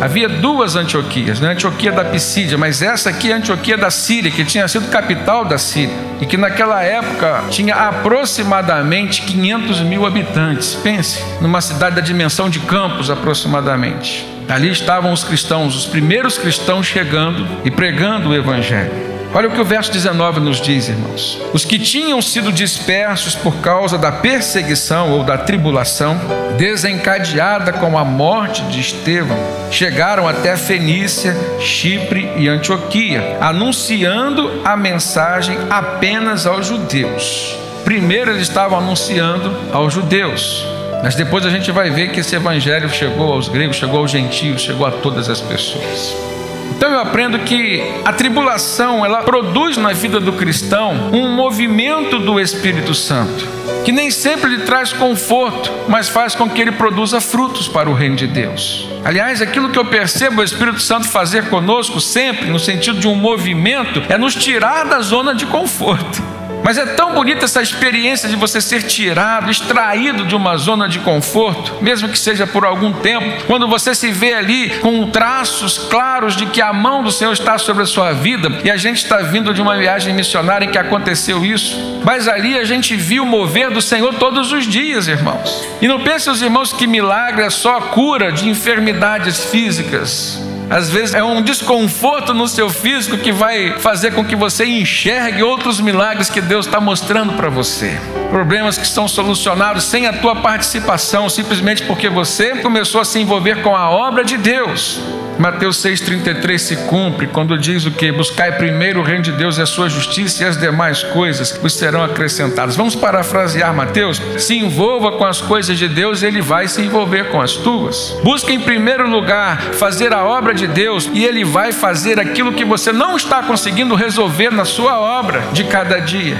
Havia 0.00 0.28
duas 0.28 0.76
Antioquias, 0.76 1.40
né? 1.40 1.52
Antioquia 1.52 1.90
da 1.90 2.04
Pisídia, 2.04 2.56
mas 2.56 2.82
essa 2.82 3.10
aqui 3.10 3.30
é 3.30 3.34
a 3.34 3.36
Antioquia 3.36 3.76
da 3.76 3.90
Síria, 3.90 4.30
que 4.30 4.44
tinha 4.44 4.66
sido 4.68 4.88
capital 4.88 5.44
da 5.44 5.58
Síria 5.58 5.94
e 6.20 6.26
que 6.26 6.36
naquela 6.36 6.82
época 6.82 7.44
tinha 7.50 7.74
aproximadamente 7.74 9.22
500 9.22 9.80
mil 9.80 10.06
habitantes. 10.06 10.74
Pense, 10.76 11.22
numa 11.40 11.60
cidade 11.60 11.96
da 11.96 12.00
dimensão 12.00 12.48
de 12.48 12.60
Campos, 12.60 13.10
aproximadamente. 13.10 14.26
Ali 14.48 14.70
estavam 14.70 15.12
os 15.12 15.24
cristãos, 15.24 15.76
os 15.76 15.86
primeiros 15.86 16.38
cristãos 16.38 16.86
chegando 16.86 17.46
e 17.64 17.70
pregando 17.70 18.30
o 18.30 18.34
Evangelho. 18.34 19.17
Olha 19.34 19.48
o 19.48 19.50
que 19.52 19.60
o 19.60 19.64
verso 19.64 19.92
19 19.92 20.40
nos 20.40 20.60
diz, 20.60 20.88
irmãos. 20.88 21.38
Os 21.52 21.64
que 21.64 21.78
tinham 21.78 22.20
sido 22.22 22.50
dispersos 22.50 23.34
por 23.34 23.56
causa 23.56 23.98
da 23.98 24.10
perseguição 24.10 25.12
ou 25.12 25.22
da 25.22 25.36
tribulação, 25.36 26.18
desencadeada 26.56 27.72
com 27.72 27.98
a 27.98 28.04
morte 28.04 28.62
de 28.64 28.80
Estevão, 28.80 29.38
chegaram 29.70 30.26
até 30.26 30.56
Fenícia, 30.56 31.36
Chipre 31.60 32.32
e 32.36 32.48
Antioquia, 32.48 33.36
anunciando 33.40 34.62
a 34.64 34.74
mensagem 34.76 35.58
apenas 35.68 36.46
aos 36.46 36.66
judeus. 36.66 37.54
Primeiro 37.84 38.30
eles 38.30 38.42
estavam 38.42 38.78
anunciando 38.78 39.54
aos 39.72 39.92
judeus, 39.92 40.66
mas 41.02 41.14
depois 41.14 41.44
a 41.44 41.50
gente 41.50 41.70
vai 41.70 41.90
ver 41.90 42.10
que 42.10 42.20
esse 42.20 42.34
evangelho 42.34 42.88
chegou 42.88 43.32
aos 43.32 43.48
gregos, 43.48 43.76
chegou 43.76 44.00
aos 44.00 44.10
gentios, 44.10 44.62
chegou 44.62 44.86
a 44.86 44.90
todas 44.90 45.28
as 45.28 45.40
pessoas. 45.40 46.37
Então 46.78 46.92
eu 46.92 47.00
aprendo 47.00 47.40
que 47.40 47.82
a 48.04 48.12
tribulação, 48.12 49.04
ela 49.04 49.24
produz 49.24 49.76
na 49.76 49.92
vida 49.92 50.20
do 50.20 50.34
cristão 50.34 51.10
um 51.12 51.34
movimento 51.34 52.20
do 52.20 52.38
Espírito 52.38 52.94
Santo, 52.94 53.44
que 53.84 53.90
nem 53.90 54.12
sempre 54.12 54.48
lhe 54.48 54.62
traz 54.62 54.92
conforto, 54.92 55.72
mas 55.88 56.08
faz 56.08 56.36
com 56.36 56.48
que 56.48 56.62
ele 56.62 56.70
produza 56.70 57.20
frutos 57.20 57.66
para 57.66 57.90
o 57.90 57.94
reino 57.94 58.14
de 58.14 58.28
Deus. 58.28 58.88
Aliás, 59.04 59.42
aquilo 59.42 59.70
que 59.70 59.78
eu 59.78 59.86
percebo 59.86 60.40
o 60.40 60.44
Espírito 60.44 60.80
Santo 60.80 61.08
fazer 61.08 61.48
conosco 61.48 62.00
sempre, 62.00 62.46
no 62.46 62.60
sentido 62.60 63.00
de 63.00 63.08
um 63.08 63.16
movimento, 63.16 64.00
é 64.08 64.16
nos 64.16 64.36
tirar 64.36 64.84
da 64.84 65.00
zona 65.00 65.34
de 65.34 65.46
conforto. 65.46 66.37
Mas 66.62 66.76
é 66.76 66.86
tão 66.86 67.14
bonita 67.14 67.44
essa 67.44 67.62
experiência 67.62 68.28
de 68.28 68.36
você 68.36 68.60
ser 68.60 68.82
tirado, 68.82 69.50
extraído 69.50 70.24
de 70.24 70.34
uma 70.34 70.56
zona 70.56 70.88
de 70.88 70.98
conforto, 70.98 71.74
mesmo 71.80 72.08
que 72.08 72.18
seja 72.18 72.46
por 72.46 72.64
algum 72.64 72.92
tempo, 72.92 73.44
quando 73.46 73.68
você 73.68 73.94
se 73.94 74.10
vê 74.10 74.34
ali 74.34 74.70
com 74.80 75.08
traços 75.10 75.78
claros 75.78 76.36
de 76.36 76.46
que 76.46 76.60
a 76.60 76.72
mão 76.72 77.02
do 77.02 77.10
Senhor 77.10 77.32
está 77.32 77.58
sobre 77.58 77.82
a 77.82 77.86
sua 77.86 78.12
vida, 78.12 78.60
e 78.64 78.70
a 78.70 78.76
gente 78.76 78.98
está 78.98 79.18
vindo 79.18 79.54
de 79.54 79.62
uma 79.62 79.76
viagem 79.76 80.14
missionária 80.14 80.66
em 80.66 80.70
que 80.70 80.78
aconteceu 80.78 81.44
isso, 81.44 82.00
mas 82.04 82.28
ali 82.28 82.58
a 82.58 82.64
gente 82.64 82.96
viu 82.96 83.22
o 83.22 83.26
mover 83.26 83.70
do 83.70 83.80
Senhor 83.80 84.14
todos 84.14 84.52
os 84.52 84.66
dias, 84.66 85.08
irmãos. 85.08 85.66
E 85.80 85.88
não 85.88 86.00
pense 86.00 86.28
os 86.28 86.42
irmãos 86.42 86.72
que 86.72 86.86
milagre 86.86 87.44
é 87.44 87.50
só 87.50 87.76
a 87.76 87.82
cura 87.82 88.32
de 88.32 88.48
enfermidades 88.48 89.44
físicas. 89.44 90.47
Às 90.70 90.90
vezes 90.90 91.14
é 91.14 91.22
um 91.22 91.40
desconforto 91.40 92.34
no 92.34 92.46
seu 92.46 92.68
físico 92.68 93.16
que 93.16 93.32
vai 93.32 93.78
fazer 93.78 94.12
com 94.12 94.24
que 94.24 94.36
você 94.36 94.66
enxergue 94.66 95.42
outros 95.42 95.80
milagres 95.80 96.28
que 96.28 96.40
Deus 96.40 96.66
está 96.66 96.80
mostrando 96.80 97.32
para 97.34 97.48
você. 97.48 97.98
Problemas 98.30 98.76
que 98.76 98.86
são 98.86 99.08
solucionados 99.08 99.84
sem 99.84 100.06
a 100.06 100.12
tua 100.12 100.36
participação, 100.36 101.28
simplesmente 101.30 101.82
porque 101.84 102.08
você 102.10 102.56
começou 102.56 103.00
a 103.00 103.04
se 103.04 103.18
envolver 103.18 103.62
com 103.62 103.74
a 103.74 103.88
obra 103.88 104.22
de 104.22 104.36
Deus. 104.36 105.00
Mateus 105.38 105.80
6,33 105.84 106.58
se 106.58 106.76
cumpre 106.88 107.28
quando 107.28 107.56
diz 107.56 107.86
o 107.86 107.92
que? 107.92 108.10
Buscai 108.10 108.52
primeiro 108.58 109.00
o 109.00 109.04
reino 109.04 109.22
de 109.22 109.30
Deus 109.30 109.56
e 109.56 109.62
a 109.62 109.66
sua 109.66 109.88
justiça 109.88 110.42
e 110.42 110.46
as 110.46 110.56
demais 110.56 111.04
coisas 111.04 111.56
vos 111.62 111.74
serão 111.74 112.02
acrescentadas. 112.02 112.74
Vamos 112.74 112.96
parafrasear 112.96 113.72
Mateus? 113.72 114.20
Se 114.36 114.56
envolva 114.56 115.12
com 115.12 115.24
as 115.24 115.40
coisas 115.40 115.78
de 115.78 115.86
Deus, 115.86 116.24
ele 116.24 116.42
vai 116.42 116.66
se 116.66 116.82
envolver 116.82 117.30
com 117.30 117.40
as 117.40 117.52
tuas. 117.52 118.16
Busque 118.24 118.52
em 118.52 118.60
primeiro 118.60 119.08
lugar 119.08 119.60
fazer 119.74 120.12
a 120.12 120.24
obra 120.24 120.52
de 120.58 120.66
Deus 120.66 121.08
e 121.12 121.24
ele 121.24 121.44
vai 121.44 121.72
fazer 121.72 122.18
aquilo 122.18 122.52
que 122.52 122.64
você 122.64 122.92
não 122.92 123.16
está 123.16 123.42
conseguindo 123.42 123.94
resolver 123.94 124.50
na 124.50 124.64
sua 124.64 124.98
obra 124.98 125.42
de 125.52 125.64
cada 125.64 126.00
dia. 126.00 126.38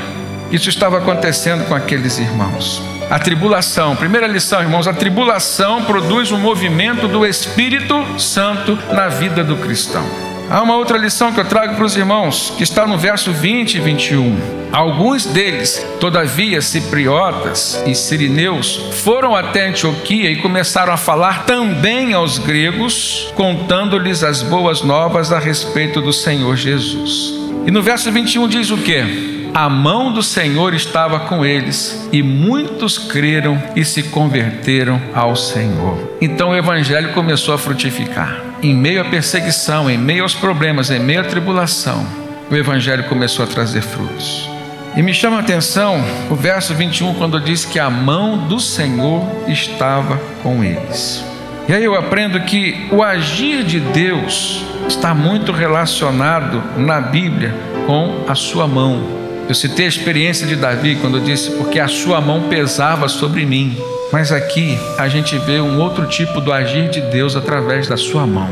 Isso 0.50 0.68
estava 0.68 0.98
acontecendo 0.98 1.64
com 1.66 1.74
aqueles 1.74 2.18
irmãos. 2.18 2.82
A 3.10 3.18
tribulação, 3.18 3.96
primeira 3.96 4.26
lição, 4.26 4.60
irmãos, 4.60 4.86
a 4.86 4.92
tribulação 4.92 5.82
produz 5.84 6.30
um 6.30 6.38
movimento 6.38 7.08
do 7.08 7.24
Espírito 7.24 7.94
Santo 8.18 8.78
na 8.92 9.08
vida 9.08 9.42
do 9.42 9.56
cristão. 9.56 10.27
Há 10.50 10.62
uma 10.62 10.76
outra 10.76 10.96
lição 10.96 11.30
que 11.30 11.38
eu 11.38 11.44
trago 11.44 11.74
para 11.74 11.84
os 11.84 11.94
irmãos, 11.94 12.54
que 12.56 12.62
está 12.62 12.86
no 12.86 12.96
verso 12.96 13.32
20 13.32 13.74
e 13.74 13.80
21. 13.80 14.36
Alguns 14.72 15.26
deles, 15.26 15.84
todavia, 16.00 16.62
cipriotas 16.62 17.82
e 17.86 17.94
sirineus, 17.94 18.76
foram 19.02 19.36
até 19.36 19.68
Antioquia 19.68 20.30
e 20.30 20.36
começaram 20.36 20.92
a 20.92 20.96
falar 20.96 21.44
também 21.44 22.14
aos 22.14 22.38
gregos, 22.38 23.30
contando-lhes 23.34 24.24
as 24.24 24.42
boas 24.42 24.80
novas 24.80 25.32
a 25.32 25.38
respeito 25.38 26.00
do 26.00 26.14
Senhor 26.14 26.56
Jesus. 26.56 27.34
E 27.66 27.70
no 27.70 27.82
verso 27.82 28.10
21 28.10 28.48
diz 28.48 28.70
o 28.70 28.78
que? 28.78 29.36
a 29.54 29.68
mão 29.68 30.12
do 30.12 30.22
Senhor 30.22 30.74
estava 30.74 31.20
com 31.20 31.44
eles 31.44 32.08
e 32.12 32.22
muitos 32.22 32.98
creram 32.98 33.60
e 33.74 33.84
se 33.84 34.04
converteram 34.04 35.00
ao 35.14 35.34
Senhor. 35.34 36.16
Então 36.20 36.50
o 36.50 36.56
evangelho 36.56 37.12
começou 37.12 37.54
a 37.54 37.58
frutificar. 37.58 38.47
Em 38.60 38.74
meio 38.74 39.00
à 39.00 39.04
perseguição, 39.04 39.88
em 39.88 39.96
meio 39.96 40.24
aos 40.24 40.34
problemas, 40.34 40.90
em 40.90 40.98
meio 40.98 41.20
à 41.20 41.24
tribulação, 41.24 42.04
o 42.50 42.56
evangelho 42.56 43.04
começou 43.04 43.44
a 43.44 43.48
trazer 43.48 43.82
frutos. 43.82 44.50
E 44.96 45.02
me 45.02 45.14
chama 45.14 45.36
a 45.36 45.40
atenção 45.40 46.02
o 46.28 46.34
verso 46.34 46.74
21 46.74 47.14
quando 47.14 47.40
diz 47.40 47.64
que 47.64 47.78
a 47.78 47.88
mão 47.88 48.48
do 48.48 48.58
Senhor 48.58 49.24
estava 49.46 50.16
com 50.42 50.64
eles. 50.64 51.24
E 51.68 51.72
aí 51.72 51.84
eu 51.84 51.94
aprendo 51.94 52.40
que 52.40 52.88
o 52.90 53.00
agir 53.00 53.62
de 53.62 53.78
Deus 53.78 54.64
está 54.88 55.14
muito 55.14 55.52
relacionado 55.52 56.60
na 56.76 57.00
Bíblia 57.00 57.54
com 57.86 58.24
a 58.26 58.34
sua 58.34 58.66
mão. 58.66 59.27
Eu 59.48 59.54
citei 59.54 59.86
a 59.86 59.88
experiência 59.88 60.46
de 60.46 60.54
Davi 60.54 60.96
quando 60.96 61.18
disse, 61.20 61.50
porque 61.52 61.80
a 61.80 61.88
sua 61.88 62.20
mão 62.20 62.50
pesava 62.50 63.08
sobre 63.08 63.46
mim. 63.46 63.78
Mas 64.12 64.30
aqui 64.30 64.78
a 64.98 65.08
gente 65.08 65.38
vê 65.38 65.58
um 65.58 65.80
outro 65.80 66.06
tipo 66.06 66.38
do 66.38 66.52
agir 66.52 66.90
de 66.90 67.00
Deus 67.00 67.34
através 67.34 67.88
da 67.88 67.96
sua 67.96 68.26
mão. 68.26 68.50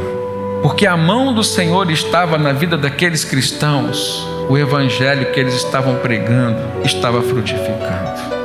Porque 0.62 0.86
a 0.86 0.96
mão 0.96 1.34
do 1.34 1.44
Senhor 1.44 1.90
estava 1.90 2.38
na 2.38 2.52
vida 2.54 2.78
daqueles 2.78 3.26
cristãos, 3.26 4.26
o 4.48 4.56
evangelho 4.56 5.30
que 5.32 5.38
eles 5.38 5.54
estavam 5.54 5.96
pregando 5.96 6.58
estava 6.82 7.20
frutificando. 7.20 8.36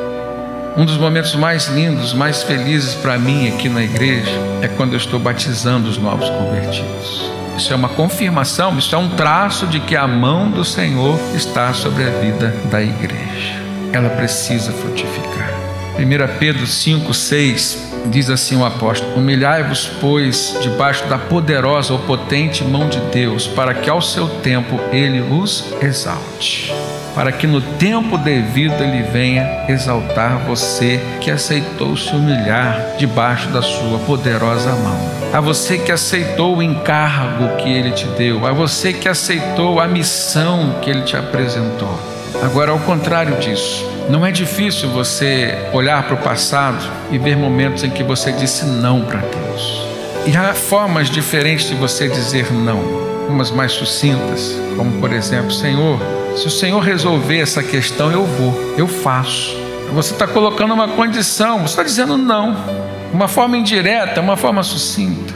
Um 0.75 0.85
dos 0.85 0.97
momentos 0.97 1.35
mais 1.35 1.67
lindos, 1.67 2.13
mais 2.13 2.43
felizes 2.43 2.95
para 2.95 3.17
mim 3.17 3.47
aqui 3.47 3.69
na 3.69 3.83
igreja 3.83 4.37
é 4.61 4.67
quando 4.67 4.91
eu 4.91 4.97
estou 4.97 5.19
batizando 5.19 5.89
os 5.89 5.97
novos 5.97 6.29
convertidos. 6.29 7.40
Isso 7.61 7.73
é 7.73 7.75
uma 7.75 7.89
confirmação, 7.89 8.75
isso 8.75 8.95
é 8.95 8.97
um 8.97 9.09
traço 9.09 9.67
de 9.67 9.79
que 9.79 9.95
a 9.95 10.07
mão 10.07 10.49
do 10.49 10.65
Senhor 10.65 11.15
está 11.35 11.71
sobre 11.75 12.03
a 12.03 12.09
vida 12.09 12.47
da 12.71 12.81
igreja. 12.81 13.61
Ela 13.93 14.09
precisa 14.09 14.71
frutificar. 14.71 15.47
1 15.95 16.39
Pedro 16.39 16.65
5, 16.65 17.13
6 17.13 17.90
diz 18.07 18.29
assim 18.29 18.55
o 18.55 18.65
apóstolo: 18.65 19.15
Humilhai-vos, 19.15 19.89
pois, 19.99 20.57
debaixo 20.61 21.05
da 21.05 21.17
poderosa 21.17 21.93
ou 21.93 21.99
potente 21.99 22.63
mão 22.63 22.87
de 22.87 22.99
Deus, 23.11 23.47
para 23.47 23.73
que 23.73 23.89
ao 23.89 24.01
seu 24.01 24.27
tempo 24.27 24.79
ele 24.91 25.21
os 25.21 25.65
exalte 25.81 26.73
para 27.15 27.31
que 27.31 27.45
no 27.45 27.61
tempo 27.61 28.17
devido 28.17 28.81
ele 28.81 29.03
venha 29.03 29.65
exaltar 29.67 30.39
você 30.39 30.99
que 31.19 31.29
aceitou 31.29 31.95
se 31.97 32.09
humilhar 32.15 32.95
debaixo 32.97 33.49
da 33.49 33.61
sua 33.61 33.99
poderosa 33.99 34.71
mão. 34.75 34.97
A 35.33 35.39
você 35.39 35.77
que 35.77 35.91
aceitou 35.91 36.57
o 36.57 36.63
encargo 36.63 37.57
que 37.57 37.69
ele 37.69 37.91
te 37.91 38.05
deu, 38.07 38.45
a 38.45 38.51
você 38.51 38.93
que 38.93 39.07
aceitou 39.07 39.79
a 39.79 39.87
missão 39.87 40.79
que 40.81 40.89
ele 40.89 41.01
te 41.01 41.15
apresentou. 41.15 41.99
Agora, 42.41 42.71
ao 42.71 42.79
contrário 42.79 43.35
disso, 43.37 43.85
não 44.09 44.25
é 44.25 44.31
difícil 44.31 44.89
você 44.89 45.57
olhar 45.73 46.03
para 46.03 46.15
o 46.15 46.17
passado 46.17 46.83
e 47.11 47.17
ver 47.17 47.35
momentos 47.35 47.83
em 47.83 47.89
que 47.89 48.03
você 48.03 48.31
disse 48.31 48.65
não 48.65 49.01
para 49.01 49.19
Deus. 49.19 49.81
E 50.25 50.35
há 50.35 50.53
formas 50.53 51.09
diferentes 51.09 51.67
de 51.67 51.75
você 51.75 52.07
dizer 52.07 52.51
não, 52.51 52.79
umas 53.27 53.49
mais 53.51 53.71
sucintas, 53.71 54.55
como 54.77 54.99
por 54.99 55.11
exemplo, 55.11 55.51
Senhor, 55.51 55.99
se 56.35 56.47
o 56.47 56.51
Senhor 56.51 56.79
resolver 56.79 57.39
essa 57.39 57.63
questão, 57.63 58.11
eu 58.11 58.25
vou, 58.25 58.75
eu 58.77 58.87
faço. 58.87 59.57
Você 59.93 60.13
está 60.13 60.25
colocando 60.27 60.73
uma 60.73 60.87
condição, 60.87 61.59
você 61.59 61.73
está 61.73 61.83
dizendo 61.83 62.17
não, 62.17 62.55
uma 63.11 63.27
forma 63.27 63.57
indireta, 63.57 64.21
uma 64.21 64.37
forma 64.37 64.63
sucinta. 64.63 65.30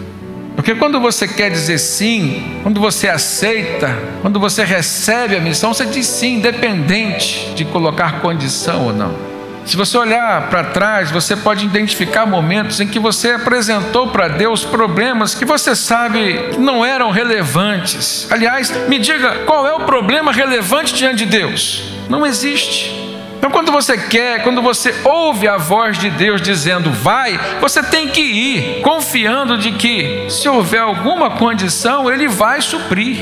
Porque 0.65 0.79
quando 0.79 0.99
você 0.99 1.27
quer 1.27 1.51
dizer 1.51 1.77
sim, 1.77 2.57
quando 2.63 2.81
você 2.81 3.07
aceita, 3.07 3.95
quando 4.23 4.39
você 4.39 4.63
recebe 4.63 5.35
a 5.35 5.39
missão, 5.39 5.71
você 5.71 5.85
diz 5.85 6.07
sim, 6.07 6.37
independente 6.37 7.53
de 7.53 7.63
colocar 7.65 8.19
condição 8.19 8.87
ou 8.87 8.91
não. 8.91 9.15
Se 9.63 9.77
você 9.77 9.95
olhar 9.95 10.49
para 10.49 10.63
trás, 10.63 11.11
você 11.11 11.35
pode 11.35 11.63
identificar 11.63 12.25
momentos 12.25 12.81
em 12.81 12.87
que 12.87 12.97
você 12.97 13.33
apresentou 13.33 14.07
para 14.07 14.27
Deus 14.27 14.65
problemas 14.65 15.35
que 15.35 15.45
você 15.45 15.75
sabe 15.75 16.49
que 16.53 16.59
não 16.59 16.83
eram 16.83 17.11
relevantes. 17.11 18.25
Aliás, 18.31 18.71
me 18.87 18.97
diga 18.97 19.43
qual 19.45 19.67
é 19.67 19.73
o 19.75 19.81
problema 19.81 20.31
relevante 20.31 20.95
diante 20.95 21.17
de 21.17 21.25
Deus? 21.27 21.83
Não 22.09 22.25
existe. 22.25 23.04
Então, 23.37 23.51
quando 23.51 23.71
você 23.71 23.97
quer, 23.97 24.43
quando 24.43 24.61
você 24.61 24.93
ouve 25.03 25.47
a 25.47 25.57
voz 25.57 25.97
de 25.97 26.09
Deus 26.09 26.41
dizendo 26.41 26.91
vai, 26.91 27.39
você 27.59 27.83
tem 27.83 28.07
que 28.07 28.21
ir, 28.21 28.81
confiando 28.81 29.57
de 29.57 29.73
que, 29.73 30.27
se 30.29 30.47
houver 30.49 30.81
alguma 30.81 31.31
condição, 31.31 32.11
Ele 32.11 32.27
vai 32.27 32.61
suprir. 32.61 33.17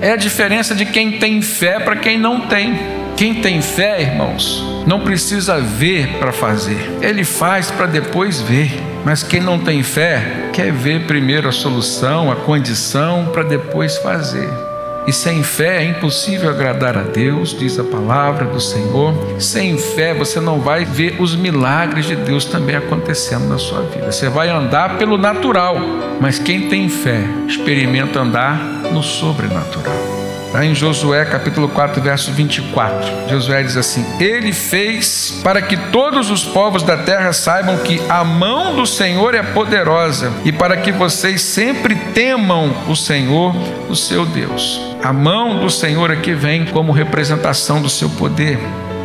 É 0.00 0.12
a 0.12 0.16
diferença 0.16 0.74
de 0.74 0.86
quem 0.86 1.18
tem 1.18 1.42
fé 1.42 1.80
para 1.80 1.96
quem 1.96 2.18
não 2.18 2.42
tem. 2.42 2.98
Quem 3.18 3.34
tem 3.34 3.60
fé, 3.60 4.00
irmãos, 4.00 4.62
não 4.86 5.00
precisa 5.00 5.60
ver 5.60 6.06
para 6.20 6.30
fazer, 6.30 6.78
ele 7.02 7.24
faz 7.24 7.68
para 7.68 7.86
depois 7.86 8.40
ver. 8.40 8.70
Mas 9.04 9.24
quem 9.24 9.40
não 9.40 9.58
tem 9.58 9.82
fé, 9.82 10.50
quer 10.52 10.70
ver 10.70 11.04
primeiro 11.04 11.48
a 11.48 11.52
solução, 11.52 12.30
a 12.30 12.36
condição, 12.36 13.26
para 13.32 13.42
depois 13.42 13.96
fazer. 13.98 14.48
E 15.08 15.12
sem 15.12 15.42
fé 15.42 15.82
é 15.82 15.88
impossível 15.88 16.50
agradar 16.50 16.98
a 16.98 17.02
Deus, 17.02 17.58
diz 17.58 17.78
a 17.78 17.84
palavra 17.84 18.44
do 18.44 18.60
Senhor. 18.60 19.14
Sem 19.38 19.78
fé 19.78 20.12
você 20.12 20.38
não 20.38 20.60
vai 20.60 20.84
ver 20.84 21.16
os 21.18 21.34
milagres 21.34 22.04
de 22.04 22.14
Deus 22.14 22.44
também 22.44 22.76
acontecendo 22.76 23.48
na 23.48 23.56
sua 23.56 23.84
vida. 23.84 24.12
Você 24.12 24.28
vai 24.28 24.50
andar 24.50 24.98
pelo 24.98 25.16
natural, 25.16 25.78
mas 26.20 26.38
quem 26.38 26.68
tem 26.68 26.90
fé 26.90 27.22
experimenta 27.48 28.20
andar 28.20 28.58
no 28.92 29.02
sobrenatural. 29.02 30.17
Está 30.48 30.64
em 30.64 30.74
Josué 30.74 31.26
capítulo 31.26 31.68
4, 31.68 32.00
verso 32.00 32.32
24. 32.32 33.28
Josué 33.28 33.62
diz 33.62 33.76
assim: 33.76 34.02
Ele 34.18 34.50
fez 34.50 35.42
para 35.44 35.60
que 35.60 35.76
todos 35.76 36.30
os 36.30 36.42
povos 36.42 36.82
da 36.82 36.96
terra 36.96 37.34
saibam 37.34 37.76
que 37.76 38.00
a 38.08 38.24
mão 38.24 38.74
do 38.74 38.86
Senhor 38.86 39.34
é 39.34 39.42
poderosa 39.42 40.32
e 40.46 40.50
para 40.50 40.78
que 40.78 40.90
vocês 40.90 41.42
sempre 41.42 41.94
temam 42.14 42.74
o 42.88 42.96
Senhor, 42.96 43.54
o 43.90 43.94
seu 43.94 44.24
Deus. 44.24 44.80
A 45.04 45.12
mão 45.12 45.58
do 45.58 45.68
Senhor 45.68 46.10
aqui 46.10 46.32
vem 46.32 46.64
como 46.64 46.92
representação 46.92 47.82
do 47.82 47.90
seu 47.90 48.08
poder. 48.08 48.58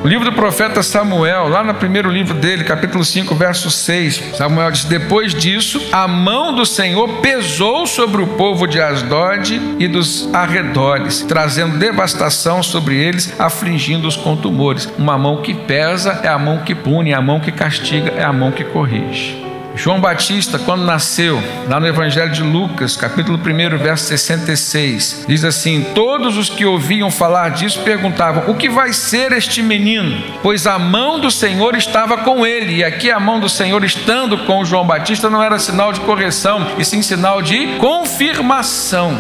O 0.03 0.07
livro 0.07 0.29
do 0.29 0.33
profeta 0.33 0.83
Samuel, 0.83 1.47
lá 1.47 1.63
no 1.63 1.73
primeiro 1.75 2.09
livro 2.09 2.33
dele, 2.33 2.65
capítulo 2.65 3.05
5, 3.05 3.33
verso 3.35 3.71
6, 3.71 4.35
Samuel 4.35 4.69
diz: 4.69 4.83
Depois 4.83 5.33
disso, 5.33 5.81
a 5.93 6.05
mão 6.09 6.53
do 6.53 6.65
Senhor 6.65 7.21
pesou 7.21 7.87
sobre 7.87 8.21
o 8.21 8.27
povo 8.27 8.67
de 8.67 8.81
Asdod 8.81 9.61
e 9.79 9.87
dos 9.87 10.29
arredores, 10.33 11.21
trazendo 11.21 11.77
devastação 11.77 12.61
sobre 12.61 12.97
eles, 12.97 13.33
afligindo-os 13.39 14.17
com 14.17 14.35
tumores. 14.35 14.89
Uma 14.97 15.17
mão 15.17 15.41
que 15.41 15.53
pesa 15.53 16.19
é 16.21 16.27
a 16.27 16.37
mão 16.37 16.57
que 16.57 16.75
pune, 16.75 17.13
a 17.13 17.21
mão 17.21 17.39
que 17.39 17.53
castiga 17.53 18.11
é 18.11 18.25
a 18.25 18.33
mão 18.33 18.51
que 18.51 18.65
corrige. 18.65 19.42
João 19.75 19.99
Batista, 19.99 20.59
quando 20.59 20.85
nasceu, 20.85 21.41
lá 21.67 21.79
no 21.79 21.87
Evangelho 21.87 22.31
de 22.31 22.43
Lucas, 22.43 22.95
capítulo 22.95 23.39
1, 23.39 23.77
verso 23.77 24.05
66, 24.05 25.25
diz 25.27 25.43
assim: 25.43 25.85
Todos 25.95 26.37
os 26.37 26.47
que 26.47 26.63
ouviam 26.65 27.09
falar 27.09 27.49
disso 27.49 27.79
perguntavam: 27.79 28.43
O 28.47 28.55
que 28.55 28.69
vai 28.69 28.93
ser 28.93 29.31
este 29.31 29.63
menino? 29.63 30.21
Pois 30.43 30.67
a 30.67 30.77
mão 30.77 31.19
do 31.19 31.31
Senhor 31.31 31.75
estava 31.75 32.17
com 32.17 32.45
ele. 32.45 32.77
E 32.77 32.83
aqui 32.83 33.09
a 33.09 33.19
mão 33.19 33.39
do 33.39 33.49
Senhor 33.49 33.83
estando 33.83 34.37
com 34.39 34.63
João 34.63 34.85
Batista 34.85 35.29
não 35.29 35.41
era 35.41 35.57
sinal 35.57 35.91
de 35.91 36.01
correção, 36.01 36.67
e 36.77 36.85
sim 36.85 37.01
sinal 37.01 37.41
de 37.41 37.75
confirmação. 37.79 39.17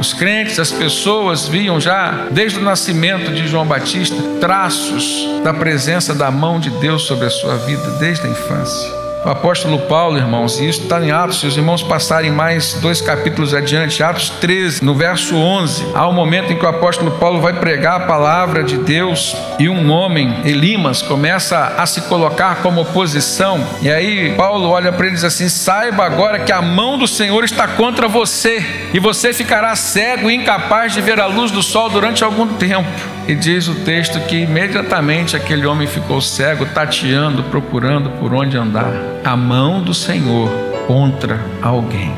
Os 0.00 0.12
crentes, 0.12 0.58
as 0.58 0.72
pessoas 0.72 1.46
viam 1.46 1.80
já, 1.80 2.26
desde 2.32 2.58
o 2.58 2.62
nascimento 2.62 3.32
de 3.32 3.46
João 3.46 3.64
Batista, 3.64 4.16
traços 4.40 5.28
da 5.44 5.54
presença 5.54 6.12
da 6.12 6.28
mão 6.28 6.58
de 6.58 6.70
Deus 6.70 7.02
sobre 7.02 7.26
a 7.26 7.30
sua 7.30 7.56
vida 7.58 7.88
desde 8.00 8.26
a 8.26 8.30
infância. 8.30 9.01
O 9.24 9.28
apóstolo 9.28 9.78
Paulo, 9.78 10.18
irmãos, 10.18 10.58
e 10.58 10.68
isso 10.68 10.82
está 10.82 11.00
em 11.00 11.12
Atos, 11.12 11.38
se 11.38 11.46
os 11.46 11.56
irmãos 11.56 11.80
passarem 11.80 12.32
mais 12.32 12.74
dois 12.74 13.00
capítulos 13.00 13.54
adiante, 13.54 14.02
Atos 14.02 14.30
13, 14.30 14.84
no 14.84 14.96
verso 14.96 15.36
11, 15.36 15.92
há 15.94 16.08
um 16.08 16.12
momento 16.12 16.52
em 16.52 16.56
que 16.56 16.64
o 16.64 16.68
apóstolo 16.68 17.12
Paulo 17.12 17.40
vai 17.40 17.52
pregar 17.52 18.00
a 18.00 18.06
palavra 18.06 18.64
de 18.64 18.78
Deus 18.78 19.36
e 19.60 19.68
um 19.68 19.92
homem, 19.92 20.40
Elimas, 20.44 21.02
começa 21.02 21.76
a 21.78 21.86
se 21.86 22.00
colocar 22.02 22.62
como 22.62 22.80
oposição, 22.80 23.64
e 23.80 23.88
aí 23.92 24.34
Paulo 24.34 24.68
olha 24.68 24.90
para 24.90 25.06
ele 25.06 25.14
e 25.14 25.16
diz 25.16 25.24
assim: 25.24 25.48
saiba 25.48 26.04
agora 26.04 26.40
que 26.40 26.50
a 26.50 26.60
mão 26.60 26.98
do 26.98 27.06
Senhor 27.06 27.44
está 27.44 27.68
contra 27.68 28.08
você, 28.08 28.90
e 28.92 28.98
você 28.98 29.32
ficará 29.32 29.76
cego 29.76 30.28
e 30.28 30.34
incapaz 30.34 30.94
de 30.94 31.00
ver 31.00 31.20
a 31.20 31.26
luz 31.26 31.52
do 31.52 31.62
sol 31.62 31.88
durante 31.88 32.24
algum 32.24 32.48
tempo. 32.54 32.90
E 33.26 33.34
diz 33.34 33.68
o 33.68 33.74
texto 33.76 34.18
que 34.26 34.36
imediatamente 34.36 35.36
aquele 35.36 35.66
homem 35.66 35.86
ficou 35.86 36.20
cego, 36.20 36.66
tateando, 36.66 37.44
procurando 37.44 38.10
por 38.10 38.34
onde 38.34 38.56
andar. 38.56 38.92
A 39.24 39.36
mão 39.36 39.80
do 39.80 39.94
Senhor 39.94 40.50
contra 40.86 41.40
alguém. 41.62 42.12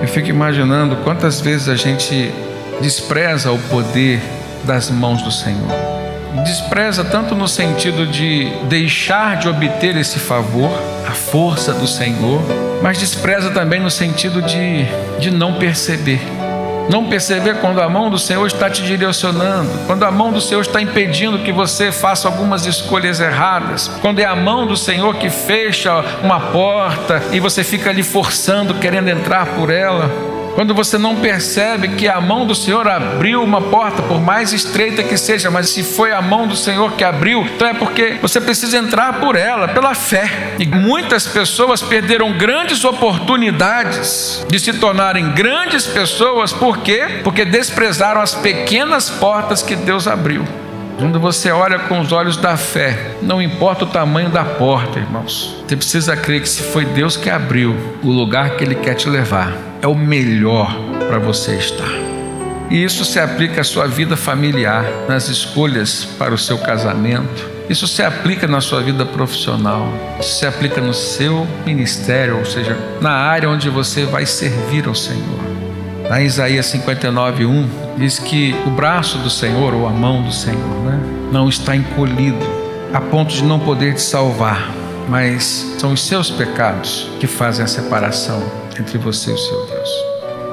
Eu 0.00 0.08
fico 0.08 0.28
imaginando 0.28 0.96
quantas 0.96 1.40
vezes 1.40 1.68
a 1.68 1.76
gente 1.76 2.32
despreza 2.80 3.52
o 3.52 3.58
poder 3.58 4.20
das 4.64 4.90
mãos 4.90 5.22
do 5.22 5.30
Senhor. 5.30 5.70
Despreza 6.44 7.04
tanto 7.04 7.34
no 7.34 7.46
sentido 7.46 8.06
de 8.06 8.50
deixar 8.64 9.36
de 9.36 9.48
obter 9.48 9.96
esse 9.96 10.18
favor, 10.18 10.70
a 11.06 11.12
força 11.12 11.74
do 11.74 11.86
Senhor, 11.86 12.40
mas 12.82 12.98
despreza 12.98 13.50
também 13.50 13.80
no 13.80 13.90
sentido 13.90 14.40
de, 14.40 14.86
de 15.20 15.30
não 15.30 15.54
perceber 15.54 16.20
não 16.90 17.06
perceber 17.08 17.56
quando 17.56 17.80
a 17.80 17.88
mão 17.88 18.10
do 18.10 18.18
Senhor 18.18 18.46
está 18.46 18.68
te 18.68 18.82
direcionando, 18.82 19.70
quando 19.86 20.04
a 20.04 20.10
mão 20.10 20.32
do 20.32 20.40
Senhor 20.40 20.60
está 20.60 20.80
impedindo 20.80 21.38
que 21.40 21.52
você 21.52 21.92
faça 21.92 22.28
algumas 22.28 22.66
escolhas 22.66 23.20
erradas, 23.20 23.88
quando 24.00 24.20
é 24.20 24.24
a 24.24 24.36
mão 24.36 24.66
do 24.66 24.76
Senhor 24.76 25.16
que 25.16 25.30
fecha 25.30 26.04
uma 26.22 26.40
porta 26.40 27.22
e 27.32 27.40
você 27.40 27.62
fica 27.64 27.90
ali 27.90 28.02
forçando, 28.02 28.74
querendo 28.74 29.08
entrar 29.08 29.46
por 29.46 29.70
ela. 29.70 30.31
Quando 30.54 30.74
você 30.74 30.98
não 30.98 31.16
percebe 31.16 31.88
que 31.88 32.08
a 32.08 32.20
mão 32.20 32.46
do 32.46 32.54
Senhor 32.54 32.86
abriu 32.86 33.42
uma 33.42 33.60
porta, 33.60 34.02
por 34.02 34.20
mais 34.20 34.52
estreita 34.52 35.02
que 35.02 35.16
seja, 35.16 35.50
mas 35.50 35.70
se 35.70 35.82
foi 35.82 36.12
a 36.12 36.20
mão 36.20 36.46
do 36.46 36.54
Senhor 36.54 36.92
que 36.92 37.04
abriu, 37.04 37.42
então 37.42 37.68
é 37.68 37.74
porque 37.74 38.18
você 38.20 38.40
precisa 38.40 38.76
entrar 38.76 39.20
por 39.20 39.36
ela, 39.36 39.68
pela 39.68 39.94
fé. 39.94 40.54
E 40.58 40.66
muitas 40.66 41.26
pessoas 41.26 41.80
perderam 41.80 42.32
grandes 42.36 42.84
oportunidades 42.84 44.44
de 44.48 44.58
se 44.58 44.74
tornarem 44.74 45.30
grandes 45.32 45.86
pessoas, 45.86 46.52
por 46.52 46.78
quê? 46.78 47.20
Porque 47.24 47.44
desprezaram 47.44 48.20
as 48.20 48.34
pequenas 48.34 49.08
portas 49.08 49.62
que 49.62 49.74
Deus 49.74 50.06
abriu. 50.06 50.44
Quando 50.98 51.18
você 51.18 51.50
olha 51.50 51.78
com 51.78 52.00
os 52.00 52.12
olhos 52.12 52.36
da 52.36 52.56
fé, 52.56 53.16
não 53.22 53.40
importa 53.42 53.84
o 53.84 53.88
tamanho 53.88 54.28
da 54.28 54.44
porta, 54.44 54.98
irmãos, 54.98 55.62
você 55.66 55.76
precisa 55.76 56.16
crer 56.16 56.42
que 56.42 56.48
se 56.48 56.62
foi 56.62 56.84
Deus 56.84 57.16
que 57.16 57.30
abriu 57.30 57.74
o 58.02 58.10
lugar 58.10 58.56
que 58.56 58.64
Ele 58.64 58.74
quer 58.74 58.94
te 58.94 59.08
levar, 59.08 59.52
é 59.80 59.86
o 59.86 59.94
melhor 59.94 60.74
para 61.08 61.18
você 61.18 61.56
estar. 61.56 61.90
E 62.70 62.82
isso 62.82 63.04
se 63.04 63.18
aplica 63.20 63.60
à 63.60 63.64
sua 63.64 63.86
vida 63.86 64.16
familiar, 64.16 64.84
nas 65.06 65.28
escolhas 65.28 66.06
para 66.18 66.32
o 66.32 66.38
seu 66.38 66.56
casamento. 66.56 67.50
Isso 67.68 67.86
se 67.86 68.02
aplica 68.02 68.46
na 68.46 68.60
sua 68.60 68.80
vida 68.80 69.04
profissional. 69.04 69.86
Isso 70.18 70.38
se 70.38 70.46
aplica 70.46 70.80
no 70.80 70.94
seu 70.94 71.46
ministério, 71.66 72.38
ou 72.38 72.44
seja, 72.44 72.76
na 73.00 73.12
área 73.12 73.48
onde 73.48 73.68
você 73.68 74.04
vai 74.04 74.24
servir 74.24 74.86
ao 74.88 74.94
Senhor. 74.94 75.61
Na 76.12 76.20
Isaías 76.20 76.66
59, 76.66 77.46
1, 77.46 77.68
diz 77.96 78.18
que 78.18 78.54
o 78.66 78.70
braço 78.70 79.16
do 79.16 79.30
Senhor, 79.30 79.72
ou 79.72 79.86
a 79.86 79.90
mão 79.90 80.22
do 80.22 80.30
Senhor, 80.30 80.84
né, 80.84 81.00
não 81.32 81.48
está 81.48 81.74
encolhido 81.74 82.44
a 82.92 83.00
ponto 83.00 83.32
de 83.32 83.42
não 83.42 83.58
poder 83.58 83.94
te 83.94 84.02
salvar, 84.02 84.70
mas 85.08 85.74
são 85.78 85.94
os 85.94 86.06
seus 86.06 86.30
pecados 86.30 87.08
que 87.18 87.26
fazem 87.26 87.64
a 87.64 87.66
separação 87.66 88.42
entre 88.78 88.98
você 88.98 89.30
e 89.30 89.32
o 89.32 89.38
seu 89.38 89.66
Deus. 89.68 89.90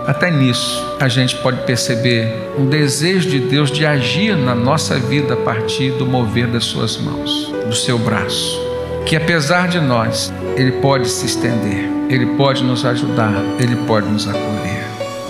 Até 0.08 0.32
nisso, 0.32 0.82
a 0.98 1.10
gente 1.10 1.36
pode 1.40 1.62
perceber 1.64 2.54
um 2.58 2.66
desejo 2.66 3.30
de 3.30 3.40
Deus 3.42 3.70
de 3.70 3.86
agir 3.86 4.38
na 4.38 4.56
nossa 4.56 4.98
vida 4.98 5.34
a 5.34 5.38
partir 5.38 5.92
do 5.92 6.06
mover 6.06 6.48
das 6.48 6.64
suas 6.64 6.96
mãos, 6.96 7.52
do 7.68 7.76
seu 7.76 8.00
braço. 8.00 8.58
Que 9.06 9.18
apesar 9.18 9.68
de 9.68 9.82
nós, 9.82 10.32
Ele 10.56 10.72
pode 10.72 11.10
se 11.10 11.26
estender, 11.26 11.92
Ele 12.08 12.28
pode 12.38 12.64
nos 12.64 12.86
ajudar, 12.86 13.34
Ele 13.60 13.76
pode 13.86 14.08
nos 14.08 14.26
acolher. 14.26 14.49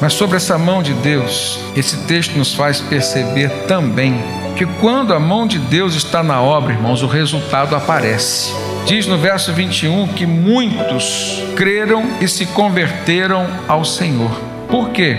Mas 0.02 0.14
sobre 0.14 0.38
essa 0.38 0.58
mão 0.58 0.82
de 0.82 0.94
Deus, 0.94 1.60
esse 1.76 1.98
texto 2.06 2.38
nos 2.38 2.54
faz 2.54 2.80
perceber 2.80 3.50
também 3.68 4.16
que 4.56 4.66
quando 4.66 5.14
a 5.14 5.20
mão 5.20 5.48
de 5.48 5.58
Deus 5.58 5.96
está 5.96 6.22
na 6.22 6.42
obra, 6.42 6.74
irmãos, 6.74 7.02
o 7.02 7.08
resultado 7.08 7.76
aparece. 7.76 8.54
Diz 8.86 9.08
no 9.08 9.18
verso 9.18 9.54
21 9.54 10.08
que 10.08 10.26
muitos 10.26 11.44
creram 11.56 12.06
e 12.20 12.28
se 12.28 12.46
converteram 12.46 13.48
ao 13.68 13.86
Senhor. 13.86 14.32
Por 14.70 14.90
quê? 14.90 15.18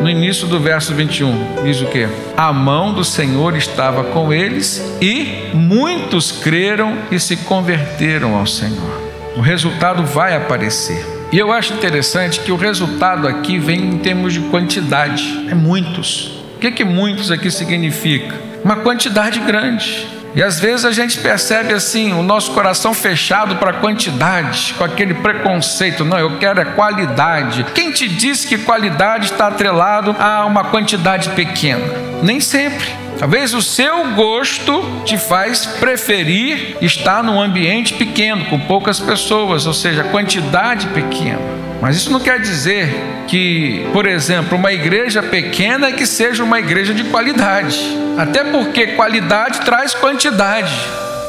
No 0.00 0.08
início 0.08 0.46
do 0.46 0.58
verso 0.58 0.94
21, 0.94 1.62
diz 1.62 1.80
o 1.82 1.86
que? 1.86 2.08
A 2.36 2.52
mão 2.52 2.94
do 2.94 3.04
Senhor 3.04 3.54
estava 3.56 4.04
com 4.04 4.32
eles 4.32 4.82
e 5.00 5.50
muitos 5.52 6.32
creram 6.32 6.96
e 7.10 7.20
se 7.20 7.36
converteram 7.36 8.34
ao 8.34 8.46
Senhor. 8.46 9.00
O 9.36 9.40
resultado 9.40 10.04
vai 10.04 10.34
aparecer. 10.34 11.19
E 11.32 11.38
eu 11.38 11.52
acho 11.52 11.72
interessante 11.74 12.40
que 12.40 12.50
o 12.50 12.56
resultado 12.56 13.28
aqui 13.28 13.56
vem 13.56 13.80
em 13.80 13.98
termos 13.98 14.32
de 14.32 14.40
quantidade. 14.40 15.46
É 15.48 15.54
muitos. 15.54 16.42
O 16.56 16.58
que, 16.58 16.72
que 16.72 16.84
muitos 16.84 17.30
aqui 17.30 17.50
significa? 17.50 18.34
Uma 18.64 18.76
quantidade 18.76 19.38
grande. 19.38 20.08
E 20.34 20.42
às 20.42 20.60
vezes 20.60 20.84
a 20.84 20.92
gente 20.92 21.18
percebe 21.18 21.74
assim, 21.74 22.12
o 22.12 22.22
nosso 22.22 22.52
coração 22.52 22.94
fechado 22.94 23.56
para 23.56 23.72
quantidade, 23.74 24.74
com 24.78 24.84
aquele 24.84 25.14
preconceito, 25.14 26.04
não, 26.04 26.18
eu 26.18 26.38
quero 26.38 26.60
é 26.60 26.64
qualidade. 26.64 27.64
Quem 27.74 27.90
te 27.90 28.08
disse 28.08 28.46
que 28.46 28.58
qualidade 28.58 29.26
está 29.26 29.48
atrelado 29.48 30.14
a 30.18 30.44
uma 30.46 30.64
quantidade 30.64 31.30
pequena? 31.30 31.84
Nem 32.22 32.40
sempre. 32.40 32.86
Talvez 33.18 33.52
o 33.52 33.60
seu 33.60 34.12
gosto 34.12 35.02
te 35.04 35.18
faz 35.18 35.66
preferir 35.66 36.76
estar 36.80 37.22
num 37.22 37.40
ambiente 37.40 37.94
pequeno, 37.94 38.46
com 38.46 38.58
poucas 38.58 38.98
pessoas, 38.98 39.66
ou 39.66 39.74
seja, 39.74 40.04
quantidade 40.04 40.86
pequena. 40.86 41.69
Mas 41.80 41.96
isso 41.96 42.12
não 42.12 42.20
quer 42.20 42.40
dizer 42.40 42.88
que, 43.26 43.88
por 43.92 44.06
exemplo, 44.06 44.58
uma 44.58 44.72
igreja 44.72 45.22
pequena 45.22 45.88
é 45.88 45.92
que 45.92 46.04
seja 46.04 46.44
uma 46.44 46.58
igreja 46.58 46.92
de 46.92 47.04
qualidade. 47.04 47.78
Até 48.18 48.44
porque 48.44 48.88
qualidade 48.88 49.62
traz 49.62 49.94
quantidade. 49.94 50.74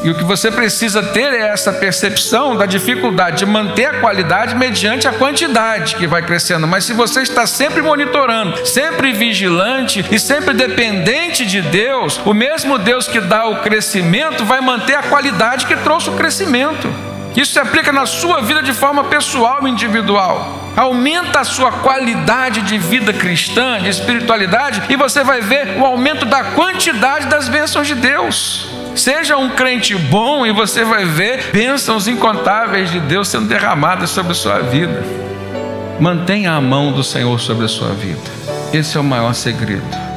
E 0.04 0.10
o 0.10 0.16
que 0.16 0.24
você 0.24 0.50
precisa 0.50 1.04
ter 1.04 1.32
é 1.32 1.50
essa 1.50 1.72
percepção 1.72 2.58
da 2.58 2.66
dificuldade 2.66 3.38
de 3.38 3.46
manter 3.46 3.86
a 3.86 4.00
qualidade 4.00 4.56
mediante 4.56 5.08
a 5.08 5.14
quantidade 5.14 5.96
que 5.96 6.08
vai 6.08 6.24
crescendo. 6.24 6.68
Mas 6.68 6.86
se 6.86 6.94
você 6.94 7.22
está 7.22 7.46
sempre 7.46 7.84
monitorando, 7.84 8.66
sempre 8.66 9.14
vigilante 9.14 10.04
e 10.12 10.20
sempre 10.20 10.56
dependente 10.56 11.46
de 11.46 11.62
Deus, 11.62 12.20
o 12.26 12.34
mesmo 12.34 12.80
Deus 12.80 13.08
que 13.08 13.22
dá 13.22 13.46
o 13.46 13.62
crescimento 13.62 14.44
vai 14.44 14.60
manter 14.60 14.96
a 14.96 15.04
qualidade 15.04 15.68
que 15.68 15.76
trouxe 15.78 16.10
o 16.10 16.14
crescimento. 16.14 17.11
Isso 17.36 17.54
se 17.54 17.60
aplica 17.60 17.92
na 17.92 18.06
sua 18.06 18.42
vida 18.42 18.62
de 18.62 18.74
forma 18.74 19.06
pessoal 19.06 19.66
e 19.66 19.70
individual. 19.70 20.74
Aumenta 20.76 21.40
a 21.40 21.44
sua 21.44 21.72
qualidade 21.72 22.62
de 22.62 22.78
vida 22.78 23.14
cristã, 23.14 23.80
de 23.80 23.90
espiritualidade, 23.90 24.84
e 24.90 24.96
você 24.96 25.24
vai 25.24 25.42
ver 25.42 25.78
o 25.80 25.86
aumento 25.86 26.26
da 26.26 26.44
quantidade 26.44 27.28
das 27.28 27.48
bênçãos 27.48 27.88
de 27.88 27.96
Deus. 27.96 28.68
Seja 28.96 29.38
um 29.38 29.50
crente 29.50 29.96
bom 29.96 30.46
e 30.46 30.52
você 30.52 30.84
vai 30.84 31.06
ver 31.06 31.52
bênçãos 31.52 32.08
incontáveis 32.08 32.92
de 32.92 33.00
Deus 33.00 33.30
sendo 33.30 33.48
derramadas 33.48 34.10
sobre 34.10 34.34
a 34.34 34.36
sua 34.36 34.60
vida. 34.60 35.02
Mantenha 36.00 36.54
a 36.54 36.62
mão 36.62 36.92
do 36.92 37.04
Senhor 37.04 37.40
sobre 37.40 37.66
a 37.66 37.70
sua 37.70 37.90
vida. 37.90 38.20
Esse 38.74 38.98
é 38.98 39.00
o 39.00 39.04
maior 39.04 39.34
segredo. 39.34 40.11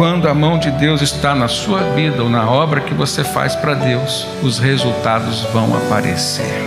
Quando 0.00 0.28
a 0.28 0.32
mão 0.32 0.58
de 0.58 0.70
Deus 0.70 1.02
está 1.02 1.34
na 1.34 1.46
sua 1.46 1.82
vida 1.90 2.22
ou 2.22 2.30
na 2.30 2.50
obra 2.50 2.80
que 2.80 2.94
você 2.94 3.22
faz 3.22 3.54
para 3.54 3.74
Deus, 3.74 4.26
os 4.42 4.58
resultados 4.58 5.42
vão 5.52 5.76
aparecer. 5.76 6.64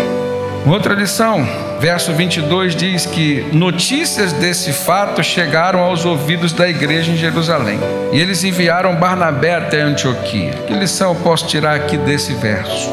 Outra 0.67 0.93
lição, 0.93 1.43
verso 1.79 2.13
22 2.13 2.75
diz 2.75 3.07
que 3.07 3.43
notícias 3.51 4.33
desse 4.33 4.71
fato 4.71 5.23
chegaram 5.23 5.79
aos 5.79 6.05
ouvidos 6.05 6.53
da 6.53 6.69
igreja 6.69 7.11
em 7.11 7.17
Jerusalém. 7.17 7.79
E 8.11 8.19
eles 8.19 8.43
enviaram 8.43 8.97
Barnabé 8.97 9.55
até 9.55 9.81
Antioquia. 9.81 10.51
Que 10.67 10.73
lição 10.75 11.15
eu 11.15 11.19
posso 11.21 11.47
tirar 11.47 11.73
aqui 11.73 11.97
desse 11.97 12.35
verso? 12.35 12.91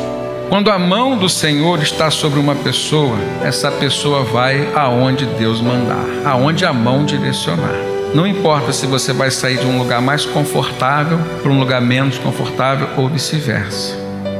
Quando 0.48 0.70
a 0.70 0.78
mão 0.78 1.18
do 1.18 1.28
Senhor 1.28 1.82
está 1.82 2.10
sobre 2.10 2.40
uma 2.40 2.54
pessoa, 2.54 3.18
essa 3.44 3.70
pessoa 3.70 4.24
vai 4.24 4.66
aonde 4.74 5.26
Deus 5.26 5.60
mandar, 5.60 6.06
aonde 6.24 6.64
a 6.64 6.72
mão 6.72 7.04
direcionar. 7.04 7.89
Não 8.12 8.26
importa 8.26 8.72
se 8.72 8.86
você 8.86 9.12
vai 9.12 9.30
sair 9.30 9.58
de 9.58 9.66
um 9.66 9.78
lugar 9.78 10.02
mais 10.02 10.26
confortável 10.26 11.18
para 11.42 11.52
um 11.52 11.60
lugar 11.60 11.80
menos 11.80 12.18
confortável 12.18 12.88
ou 12.96 13.08
vice-versa. 13.08 13.96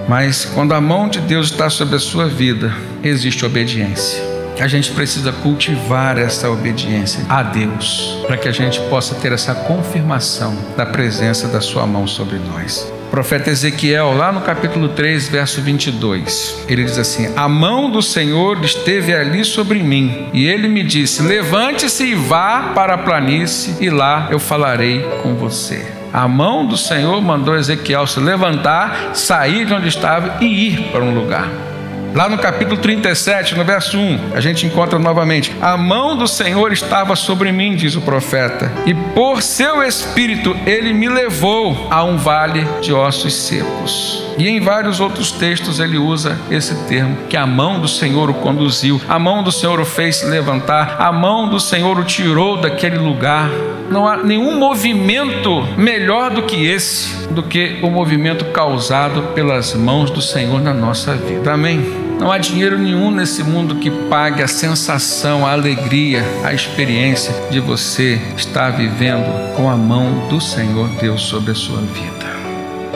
Mas 0.09 0.45
quando 0.45 0.75
a 0.75 0.81
mão 0.81 1.09
de 1.09 1.21
Deus 1.21 1.51
está 1.51 1.71
sobre 1.71 1.95
a 1.95 2.01
sua 2.01 2.27
vida, 2.27 2.75
existe 3.03 3.47
obediência. 3.47 4.31
A 4.59 4.67
gente 4.67 4.91
precisa 4.91 5.33
cultivar 5.33 6.19
essa 6.19 6.51
obediência 6.51 7.25
a 7.29 7.43
Deus, 7.43 8.19
para 8.27 8.37
que 8.37 8.47
a 8.47 8.53
gente 8.53 8.79
possa 8.91 9.15
ter 9.15 9.33
essa 9.33 9.55
confirmação 9.55 10.55
da 10.77 10.85
presença 10.85 11.49
da 11.49 11.63
Sua 11.63 11.87
mão 11.87 12.07
sobre 12.07 12.39
nós. 12.39 13.00
Profeta 13.11 13.51
Ezequiel, 13.51 14.17
lá 14.17 14.31
no 14.31 14.41
capítulo 14.41 14.91
3, 14.91 15.29
verso 15.29 15.61
22, 15.61 16.65
ele 16.69 16.85
diz 16.85 16.97
assim: 16.97 17.33
A 17.37 17.49
mão 17.49 17.91
do 17.91 18.01
Senhor 18.01 18.65
esteve 18.65 19.13
ali 19.13 19.45
sobre 19.45 19.83
mim, 19.83 20.29
e 20.33 20.47
ele 20.47 20.69
me 20.69 20.85
disse: 20.85 21.21
Levante-se 21.23 22.05
e 22.05 22.15
vá 22.15 22.71
para 22.73 22.95
a 22.95 22.99
planície, 22.99 23.75
e 23.81 23.91
lá 23.91 24.29
eu 24.31 24.39
falarei 24.39 25.03
com 25.23 25.35
você. 25.35 25.85
A 26.13 26.29
mão 26.29 26.65
do 26.65 26.77
Senhor 26.77 27.21
mandou 27.21 27.57
Ezequiel 27.57 28.07
se 28.07 28.21
levantar, 28.21 29.11
sair 29.15 29.67
de 29.67 29.75
onde 29.75 29.89
estava 29.89 30.37
e 30.41 30.69
ir 30.69 30.81
para 30.93 31.03
um 31.03 31.13
lugar. 31.13 31.70
Lá 32.13 32.29
no 32.29 32.39
capítulo 32.39 32.77
37, 32.77 33.57
no 33.57 33.65
verso 33.65 33.97
1, 33.97 34.33
a 34.35 34.41
gente 34.41 34.67
encontra 34.67 34.99
novamente: 34.99 35.55
A 35.61 35.77
mão 35.77 36.17
do 36.17 36.27
Senhor 36.27 36.73
estava 36.73 37.15
sobre 37.15 37.53
mim, 37.53 37.77
diz 37.77 37.95
o 37.95 38.01
profeta, 38.01 38.71
e 38.85 38.93
por 38.93 39.43
seu 39.43 39.83
espírito 39.83 40.57
ele 40.67 40.93
me 40.93 41.09
levou 41.09 41.87
a 41.89 42.03
um 42.03 42.17
vale 42.17 42.67
de 42.81 42.93
ossos 42.93 43.35
secos. 43.35 44.25
E 44.37 44.49
em 44.49 44.59
vários 44.59 45.01
outros 45.01 45.31
textos 45.31 45.79
ele 45.79 45.99
usa 45.99 46.37
esse 46.51 46.75
termo, 46.87 47.17
que 47.29 47.37
a 47.37 47.47
mão 47.47 47.79
do 47.79 47.87
Senhor 47.87 48.29
o 48.29 48.35
conduziu, 48.35 49.01
a 49.09 49.19
mão 49.19 49.43
do 49.43 49.53
Senhor 49.53 49.79
o 49.79 49.85
fez 49.85 50.23
levantar, 50.23 50.97
a 50.99 51.13
mão 51.13 51.49
do 51.49 51.61
Senhor 51.61 51.99
o 51.99 52.05
tirou 52.05 52.57
daquele 52.57 52.99
lugar. 52.99 53.51
Não 53.91 54.07
há 54.07 54.17
nenhum 54.17 54.57
movimento 54.57 55.63
melhor 55.77 56.31
do 56.31 56.43
que 56.43 56.65
esse, 56.65 57.29
do 57.29 57.43
que 57.43 57.81
o 57.83 57.91
movimento 57.91 58.47
causado 58.47 59.35
pelas 59.35 59.75
mãos 59.75 60.11
do 60.11 60.23
Senhor 60.23 60.61
na 60.61 60.73
nossa 60.73 61.15
vida. 61.15 61.53
Amém. 61.53 62.00
Não 62.21 62.31
há 62.31 62.37
dinheiro 62.37 62.79
nenhum 62.79 63.11
nesse 63.11 63.43
mundo 63.43 63.77
que 63.77 63.91
pague 63.91 64.43
a 64.43 64.47
sensação, 64.47 65.47
a 65.47 65.53
alegria, 65.53 66.23
a 66.45 66.53
experiência 66.53 67.35
de 67.51 67.59
você 67.61 68.21
estar 68.37 68.73
vivendo 68.73 69.57
com 69.57 69.71
a 69.71 69.75
mão 69.75 70.29
do 70.29 70.39
Senhor 70.39 70.87
Deus 71.01 71.23
sobre 71.23 71.53
a 71.53 71.55
sua 71.55 71.81
vida. 71.81 72.31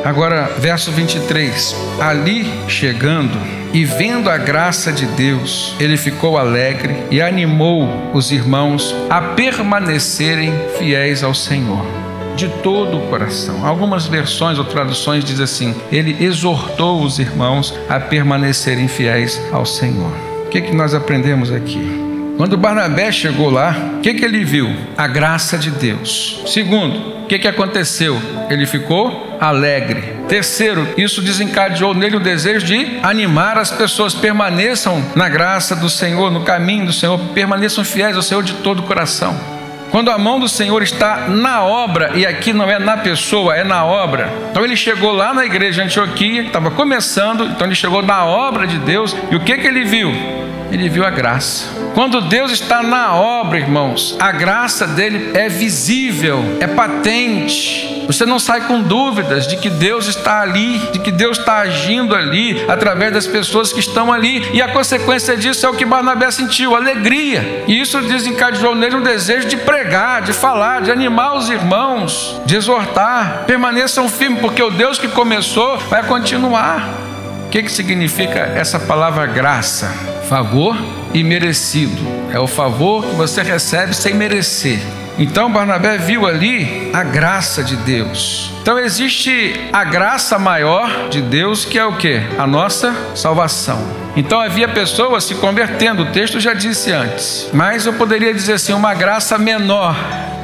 Agora, 0.04 0.52
verso 0.58 0.92
23. 0.92 1.74
Ali 1.98 2.44
chegando 2.68 3.38
e 3.72 3.82
vendo 3.82 4.28
a 4.28 4.36
graça 4.36 4.92
de 4.92 5.06
Deus, 5.06 5.74
ele 5.80 5.96
ficou 5.96 6.36
alegre 6.36 6.94
e 7.10 7.22
animou 7.22 7.88
os 8.12 8.30
irmãos 8.30 8.94
a 9.08 9.22
permanecerem 9.22 10.52
fiéis 10.78 11.24
ao 11.24 11.32
Senhor 11.32 12.13
de 12.36 12.48
todo 12.62 12.98
o 12.98 13.06
coração. 13.08 13.66
Algumas 13.66 14.06
versões 14.06 14.58
ou 14.58 14.64
traduções 14.64 15.24
diz 15.24 15.40
assim: 15.40 15.74
ele 15.90 16.16
exortou 16.24 17.02
os 17.02 17.18
irmãos 17.18 17.74
a 17.88 17.98
permanecerem 18.00 18.88
fiéis 18.88 19.40
ao 19.52 19.64
Senhor. 19.64 20.12
O 20.46 20.48
que, 20.48 20.60
que 20.60 20.74
nós 20.74 20.94
aprendemos 20.94 21.50
aqui? 21.50 22.04
Quando 22.36 22.56
Barnabé 22.56 23.12
chegou 23.12 23.48
lá, 23.48 23.76
o 23.96 24.00
que, 24.00 24.14
que 24.14 24.24
ele 24.24 24.44
viu? 24.44 24.74
A 24.96 25.06
graça 25.06 25.56
de 25.56 25.70
Deus. 25.70 26.42
Segundo, 26.46 27.22
o 27.22 27.26
que, 27.26 27.38
que 27.38 27.46
aconteceu? 27.46 28.20
Ele 28.50 28.66
ficou 28.66 29.36
alegre. 29.40 30.02
Terceiro, 30.28 30.88
isso 30.96 31.22
desencadeou 31.22 31.94
nele 31.94 32.16
o 32.16 32.20
desejo 32.20 32.66
de 32.66 32.98
animar 33.02 33.56
as 33.56 33.70
pessoas, 33.70 34.14
permaneçam 34.14 35.02
na 35.14 35.28
graça 35.28 35.76
do 35.76 35.88
Senhor, 35.88 36.30
no 36.30 36.42
caminho 36.42 36.86
do 36.86 36.92
Senhor, 36.92 37.18
permaneçam 37.34 37.84
fiéis 37.84 38.16
ao 38.16 38.22
Senhor 38.22 38.42
de 38.42 38.54
todo 38.54 38.80
o 38.80 38.82
coração. 38.82 39.53
Quando 39.94 40.10
a 40.10 40.18
mão 40.18 40.40
do 40.40 40.48
Senhor 40.48 40.82
está 40.82 41.28
na 41.28 41.62
obra, 41.62 42.10
e 42.16 42.26
aqui 42.26 42.52
não 42.52 42.68
é 42.68 42.80
na 42.80 42.96
pessoa, 42.96 43.54
é 43.54 43.62
na 43.62 43.84
obra. 43.84 44.28
Então 44.50 44.64
ele 44.64 44.74
chegou 44.74 45.12
lá 45.12 45.32
na 45.32 45.46
igreja 45.46 45.80
de 45.80 45.86
Antioquia, 45.86 46.42
estava 46.42 46.68
começando, 46.68 47.44
então 47.44 47.64
ele 47.64 47.76
chegou 47.76 48.02
na 48.02 48.24
obra 48.24 48.66
de 48.66 48.76
Deus, 48.76 49.14
e 49.30 49.36
o 49.36 49.40
que, 49.40 49.56
que 49.56 49.68
ele 49.68 49.84
viu? 49.84 50.10
Ele 50.72 50.88
viu 50.88 51.06
a 51.06 51.10
graça. 51.10 51.83
Quando 51.94 52.22
Deus 52.22 52.50
está 52.50 52.82
na 52.82 53.14
obra, 53.14 53.56
irmãos, 53.56 54.16
a 54.18 54.32
graça 54.32 54.84
dele 54.84 55.30
é 55.32 55.48
visível, 55.48 56.58
é 56.58 56.66
patente. 56.66 58.02
Você 58.08 58.26
não 58.26 58.40
sai 58.40 58.62
com 58.62 58.82
dúvidas 58.82 59.46
de 59.46 59.56
que 59.56 59.70
Deus 59.70 60.08
está 60.08 60.40
ali, 60.40 60.78
de 60.92 60.98
que 60.98 61.12
Deus 61.12 61.38
está 61.38 61.58
agindo 61.58 62.16
ali, 62.16 62.64
através 62.68 63.12
das 63.12 63.28
pessoas 63.28 63.72
que 63.72 63.78
estão 63.78 64.12
ali. 64.12 64.44
E 64.52 64.60
a 64.60 64.72
consequência 64.72 65.36
disso 65.36 65.64
é 65.64 65.68
o 65.68 65.74
que 65.74 65.84
Barnabé 65.84 66.32
sentiu: 66.32 66.74
alegria. 66.74 67.64
E 67.68 67.80
isso 67.80 68.00
desencadeou 68.02 68.74
nele 68.74 68.96
um 68.96 69.02
desejo 69.02 69.46
de 69.46 69.56
pregar, 69.56 70.20
de 70.22 70.32
falar, 70.32 70.82
de 70.82 70.90
animar 70.90 71.36
os 71.36 71.48
irmãos, 71.48 72.40
de 72.44 72.56
exortar. 72.56 73.44
Permaneçam 73.46 74.08
firmes, 74.08 74.40
porque 74.40 74.62
o 74.62 74.70
Deus 74.70 74.98
que 74.98 75.06
começou 75.06 75.78
vai 75.78 76.02
continuar. 76.02 76.92
O 77.46 77.50
que, 77.50 77.62
que 77.62 77.70
significa 77.70 78.40
essa 78.56 78.80
palavra 78.80 79.26
graça? 79.26 80.13
Favor 80.28 80.76
e 81.12 81.22
merecido. 81.22 82.02
É 82.32 82.38
o 82.38 82.46
favor 82.46 83.04
que 83.04 83.14
você 83.14 83.42
recebe 83.42 83.94
sem 83.94 84.14
merecer. 84.14 84.80
Então 85.18 85.52
Barnabé 85.52 85.96
viu 85.96 86.26
ali 86.26 86.90
a 86.92 87.04
graça 87.04 87.62
de 87.62 87.76
Deus. 87.76 88.50
Então 88.62 88.78
existe 88.78 89.68
a 89.72 89.84
graça 89.84 90.38
maior 90.38 91.08
de 91.08 91.20
Deus, 91.20 91.64
que 91.64 91.78
é 91.78 91.84
o 91.84 91.96
que? 91.96 92.20
A 92.36 92.46
nossa 92.46 92.92
salvação. 93.14 93.80
Então 94.16 94.40
havia 94.40 94.68
pessoas 94.68 95.24
se 95.24 95.34
convertendo, 95.36 96.02
o 96.02 96.06
texto 96.06 96.40
já 96.40 96.54
disse 96.54 96.90
antes. 96.90 97.48
Mas 97.52 97.86
eu 97.86 97.92
poderia 97.92 98.34
dizer 98.34 98.54
assim, 98.54 98.72
uma 98.72 98.94
graça 98.94 99.38
menor 99.38 99.94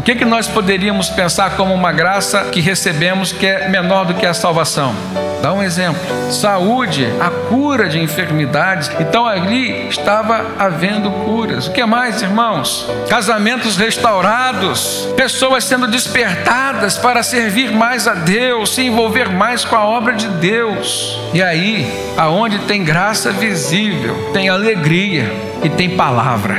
o 0.00 0.02
que, 0.02 0.14
que 0.14 0.24
nós 0.24 0.46
poderíamos 0.46 1.10
pensar 1.10 1.58
como 1.58 1.74
uma 1.74 1.92
graça 1.92 2.44
que 2.44 2.58
recebemos 2.58 3.32
que 3.32 3.46
é 3.46 3.68
menor 3.68 4.06
do 4.06 4.14
que 4.14 4.24
a 4.24 4.32
salvação? 4.32 4.94
Dá 5.42 5.52
um 5.52 5.62
exemplo: 5.62 6.00
saúde, 6.32 7.06
a 7.20 7.28
cura 7.28 7.86
de 7.86 8.00
enfermidades. 8.00 8.90
Então 8.98 9.26
ali 9.26 9.88
estava 9.88 10.54
havendo 10.58 11.10
curas. 11.10 11.66
O 11.66 11.72
que 11.72 11.84
mais, 11.84 12.22
irmãos? 12.22 12.88
Casamentos 13.10 13.76
restaurados, 13.76 15.06
pessoas 15.18 15.64
sendo 15.64 15.86
despertadas 15.86 16.96
para 16.96 17.22
servir 17.22 17.70
mais 17.70 18.08
a 18.08 18.14
Deus, 18.14 18.74
se 18.74 18.80
envolver 18.80 19.28
mais 19.28 19.66
com 19.66 19.76
a 19.76 19.84
obra 19.84 20.14
de 20.14 20.28
Deus. 20.28 21.18
E 21.34 21.42
aí, 21.42 21.86
aonde 22.16 22.58
tem 22.60 22.82
graça 22.82 23.32
visível, 23.32 24.30
tem 24.32 24.48
alegria 24.48 25.30
e 25.62 25.68
tem 25.68 25.90
palavra. 25.90 26.56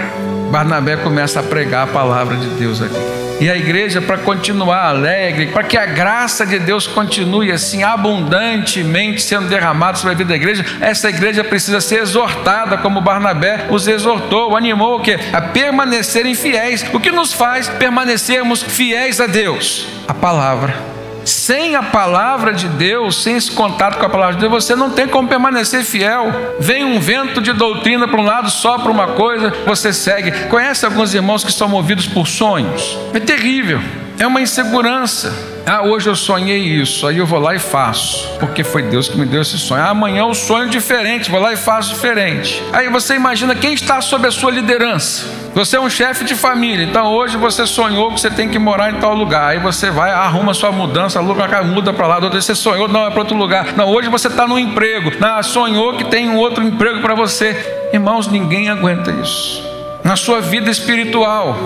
Barnabé 0.51 0.95
começa 0.97 1.39
a 1.39 1.43
pregar 1.43 1.85
a 1.85 1.91
palavra 1.91 2.37
de 2.37 2.45
Deus 2.49 2.83
aqui. 2.83 3.20
E 3.41 3.49
a 3.49 3.57
igreja, 3.57 3.99
para 3.99 4.19
continuar 4.19 4.85
alegre, 4.85 5.47
para 5.47 5.63
que 5.63 5.75
a 5.75 5.87
graça 5.87 6.45
de 6.45 6.59
Deus 6.59 6.85
continue 6.85 7.51
assim 7.51 7.81
abundantemente 7.81 9.19
sendo 9.23 9.47
derramada 9.47 9.97
sobre 9.97 10.13
a 10.13 10.17
vida 10.17 10.29
da 10.29 10.35
igreja, 10.35 10.63
essa 10.79 11.09
igreja 11.09 11.43
precisa 11.43 11.81
ser 11.81 12.01
exortada, 12.01 12.77
como 12.77 13.01
Barnabé 13.01 13.65
os 13.71 13.87
exortou, 13.87 14.55
animou 14.55 14.99
o 14.99 15.01
que? 15.01 15.17
A 15.33 15.41
permanecerem 15.41 16.35
fiéis. 16.35 16.85
O 16.93 16.99
que 16.99 17.11
nos 17.11 17.33
faz 17.33 17.67
permanecermos 17.67 18.61
fiéis 18.61 19.19
a 19.19 19.25
Deus? 19.25 19.87
A 20.07 20.13
palavra. 20.13 20.90
Sem 21.23 21.75
a 21.75 21.83
palavra 21.83 22.53
de 22.53 22.67
Deus, 22.67 23.21
sem 23.23 23.35
esse 23.35 23.51
contato 23.51 23.97
com 23.97 24.05
a 24.05 24.09
palavra 24.09 24.35
de 24.35 24.41
Deus, 24.41 24.51
você 24.63 24.75
não 24.75 24.89
tem 24.89 25.07
como 25.07 25.27
permanecer 25.27 25.83
fiel. 25.83 26.55
Vem 26.59 26.83
um 26.83 26.99
vento 26.99 27.41
de 27.41 27.53
doutrina 27.53 28.07
para 28.07 28.19
um 28.19 28.25
lado, 28.25 28.49
só 28.49 28.77
para 28.77 28.91
uma 28.91 29.07
coisa, 29.07 29.53
você 29.65 29.93
segue. 29.93 30.31
Conhece 30.47 30.85
alguns 30.85 31.13
irmãos 31.13 31.43
que 31.43 31.51
são 31.51 31.67
movidos 31.67 32.07
por 32.07 32.27
sonhos? 32.27 32.97
É 33.13 33.19
terrível, 33.19 33.81
é 34.21 34.27
uma 34.27 34.39
insegurança. 34.39 35.33
Ah, 35.65 35.81
hoje 35.81 36.07
eu 36.07 36.15
sonhei 36.15 36.59
isso, 36.59 37.07
aí 37.07 37.17
eu 37.17 37.25
vou 37.25 37.39
lá 37.39 37.55
e 37.55 37.59
faço, 37.59 38.29
porque 38.39 38.63
foi 38.63 38.83
Deus 38.83 39.09
que 39.09 39.17
me 39.17 39.25
deu 39.25 39.41
esse 39.41 39.57
sonho. 39.57 39.81
Ah, 39.81 39.89
amanhã 39.89 40.25
o 40.25 40.35
sonho 40.35 40.65
é 40.65 40.69
diferente, 40.69 41.31
vou 41.31 41.39
lá 41.39 41.51
e 41.53 41.57
faço 41.57 41.89
diferente. 41.89 42.61
Aí 42.71 42.87
você 42.87 43.15
imagina 43.15 43.55
quem 43.55 43.73
está 43.73 43.99
sob 43.99 44.27
a 44.27 44.31
sua 44.31 44.51
liderança. 44.51 45.25
Você 45.55 45.75
é 45.75 45.79
um 45.79 45.89
chefe 45.89 46.23
de 46.23 46.35
família, 46.35 46.85
então 46.85 47.07
hoje 47.07 47.35
você 47.35 47.65
sonhou 47.65 48.13
que 48.13 48.21
você 48.21 48.29
tem 48.29 48.47
que 48.47 48.59
morar 48.59 48.91
em 48.91 48.99
tal 48.99 49.15
lugar. 49.15 49.49
Aí 49.49 49.59
você 49.59 49.89
vai, 49.89 50.11
arruma 50.11 50.53
sua 50.53 50.71
mudança, 50.71 51.17
aluga 51.17 51.63
muda 51.63 51.91
para 51.91 52.05
lá. 52.05 52.19
Outro 52.19 52.39
você 52.39 52.53
sonhou, 52.53 52.87
não, 52.87 53.07
é 53.07 53.09
para 53.09 53.19
outro 53.19 53.35
lugar. 53.35 53.73
Não, 53.75 53.89
hoje 53.89 54.07
você 54.07 54.27
está 54.27 54.47
no 54.47 54.59
emprego. 54.59 55.11
Não, 55.19 55.41
sonhou 55.41 55.97
que 55.97 56.03
tem 56.03 56.29
um 56.29 56.37
outro 56.37 56.63
emprego 56.63 57.01
para 57.01 57.15
você. 57.15 57.89
Irmãos, 57.91 58.27
ninguém 58.27 58.69
aguenta 58.69 59.09
isso. 59.11 59.63
Na 60.03 60.15
sua 60.15 60.41
vida 60.41 60.69
espiritual 60.69 61.57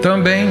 também. 0.00 0.48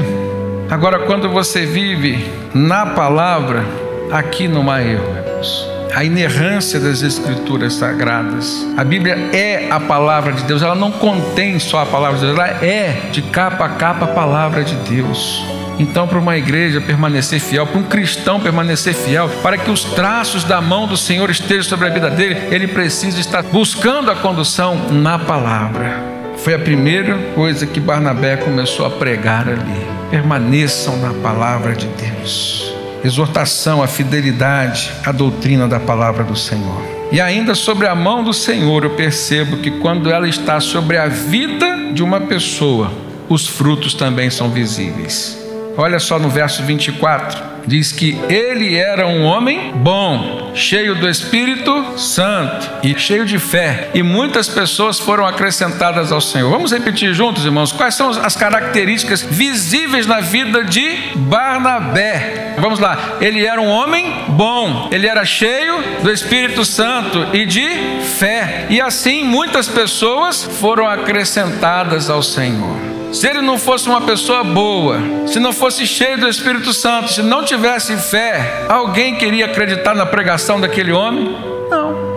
Agora, 0.70 1.00
quando 1.00 1.28
você 1.28 1.66
vive 1.66 2.24
na 2.54 2.86
palavra, 2.86 3.66
aqui 4.12 4.48
não 4.48 4.70
há 4.70 4.84
erro, 4.84 5.04
irmãos. 5.18 5.68
A 5.96 6.04
inerrância 6.04 6.80
das 6.80 7.02
Escrituras 7.02 7.74
sagradas. 7.74 8.68
A 8.78 8.84
Bíblia 8.84 9.16
é 9.34 9.68
a 9.72 9.80
palavra 9.80 10.32
de 10.32 10.44
Deus, 10.44 10.62
ela 10.62 10.76
não 10.76 10.92
contém 10.92 11.58
só 11.58 11.82
a 11.82 11.86
palavra 11.88 12.20
de 12.20 12.26
Deus, 12.28 12.38
ela 12.38 12.64
é 12.64 13.10
de 13.12 13.24
capa 13.24 13.66
a 13.66 13.70
capa 13.70 14.06
a 14.06 14.10
palavra 14.10 14.64
de 14.64 14.76
Deus. 14.76 15.44
Então, 15.80 16.08
para 16.08 16.20
uma 16.20 16.38
igreja 16.38 16.80
permanecer 16.80 17.40
fiel, 17.40 17.66
para 17.66 17.80
um 17.80 17.84
cristão 17.84 18.40
permanecer 18.40 18.94
fiel, 18.94 19.28
para 19.42 19.58
que 19.58 19.72
os 19.72 19.84
traços 19.84 20.44
da 20.44 20.62
mão 20.62 20.86
do 20.86 20.96
Senhor 20.96 21.32
estejam 21.32 21.64
sobre 21.64 21.88
a 21.88 21.90
vida 21.90 22.12
dele, 22.12 22.40
ele 22.52 22.68
precisa 22.68 23.20
estar 23.20 23.42
buscando 23.42 24.12
a 24.12 24.16
condução 24.16 24.76
na 24.92 25.18
palavra. 25.18 26.00
Foi 26.38 26.54
a 26.54 26.60
primeira 26.60 27.18
coisa 27.34 27.66
que 27.66 27.80
Barnabé 27.80 28.38
começou 28.38 28.86
a 28.86 28.92
pregar 28.92 29.48
ali. 29.50 29.99
Permaneçam 30.10 30.98
na 30.98 31.14
palavra 31.22 31.76
de 31.76 31.88
Deus. 31.88 32.74
Exortação 33.04 33.82
à 33.82 33.88
fidelidade 33.88 34.92
à 35.06 35.12
doutrina 35.12 35.68
da 35.68 35.80
palavra 35.80 36.24
do 36.24 36.36
Senhor. 36.36 36.82
E 37.12 37.20
ainda 37.20 37.56
sobre 37.56 37.88
a 37.88 37.96
mão 37.96 38.24
do 38.24 38.34
Senhor, 38.34 38.84
eu 38.84 38.92
percebo 38.92 39.58
que 39.58 39.72
quando 39.72 40.12
ela 40.12 40.28
está 40.28 40.60
sobre 40.60 40.98
a 40.98 41.08
vida 41.08 41.92
de 41.94 42.04
uma 42.04 42.22
pessoa, 42.22 42.92
os 43.28 43.48
frutos 43.48 43.94
também 43.94 44.30
são 44.30 44.50
visíveis. 44.50 45.38
Olha 45.78 46.00
só 46.00 46.20
no 46.20 46.30
verso 46.30 46.64
24 46.64 47.49
diz 47.70 47.92
que 47.92 48.20
ele 48.28 48.76
era 48.76 49.06
um 49.06 49.24
homem 49.24 49.72
bom, 49.76 50.52
cheio 50.56 50.96
do 50.96 51.08
Espírito 51.08 51.98
Santo 52.00 52.68
e 52.82 52.98
cheio 52.98 53.26
de 53.26 53.38
fé, 53.38 53.92
e 53.94 54.02
muitas 54.02 54.48
pessoas 54.48 55.00
foram 55.00 55.26
acrescentadas 55.26 56.12
ao 56.12 56.20
Senhor. 56.20 56.50
Vamos 56.50 56.72
repetir 56.72 57.14
juntos, 57.14 57.46
irmãos, 57.46 57.72
quais 57.72 57.94
são 57.94 58.10
as 58.10 58.36
características 58.36 59.22
visíveis 59.22 60.08
na 60.08 60.20
vida 60.20 60.64
de 60.64 60.98
Barnabé? 61.16 62.56
Vamos 62.58 62.80
lá, 62.80 63.18
ele 63.22 63.46
era 63.46 63.62
um 63.62 63.70
homem 63.70 64.26
bom, 64.30 64.90
ele 64.92 65.06
era 65.06 65.24
cheio 65.24 66.02
do 66.02 66.12
Espírito 66.12 66.66
Santo 66.66 67.28
e 67.34 67.46
de 67.46 67.70
fé, 68.18 68.66
e 68.70 68.82
assim 68.82 69.24
muitas 69.24 69.68
pessoas 69.68 70.44
foram 70.44 70.88
acrescentadas 70.88 72.10
ao 72.10 72.24
Senhor. 72.24 72.99
Se 73.12 73.28
ele 73.28 73.42
não 73.42 73.58
fosse 73.58 73.90
uma 73.90 74.02
pessoa 74.02 74.44
boa, 74.44 75.00
se 75.26 75.40
não 75.40 75.52
fosse 75.52 75.86
cheio 75.88 76.20
do 76.20 76.28
Espírito 76.28 76.72
Santo, 76.72 77.12
se 77.12 77.22
não 77.22 77.44
tivesse 77.44 77.98
fé, 77.98 78.66
alguém 78.70 79.16
queria 79.16 79.46
acreditar 79.46 79.96
na 79.96 80.06
pregação 80.06 80.60
daquele 80.62 80.92
homem? 80.92 81.36
Não. 81.70 82.10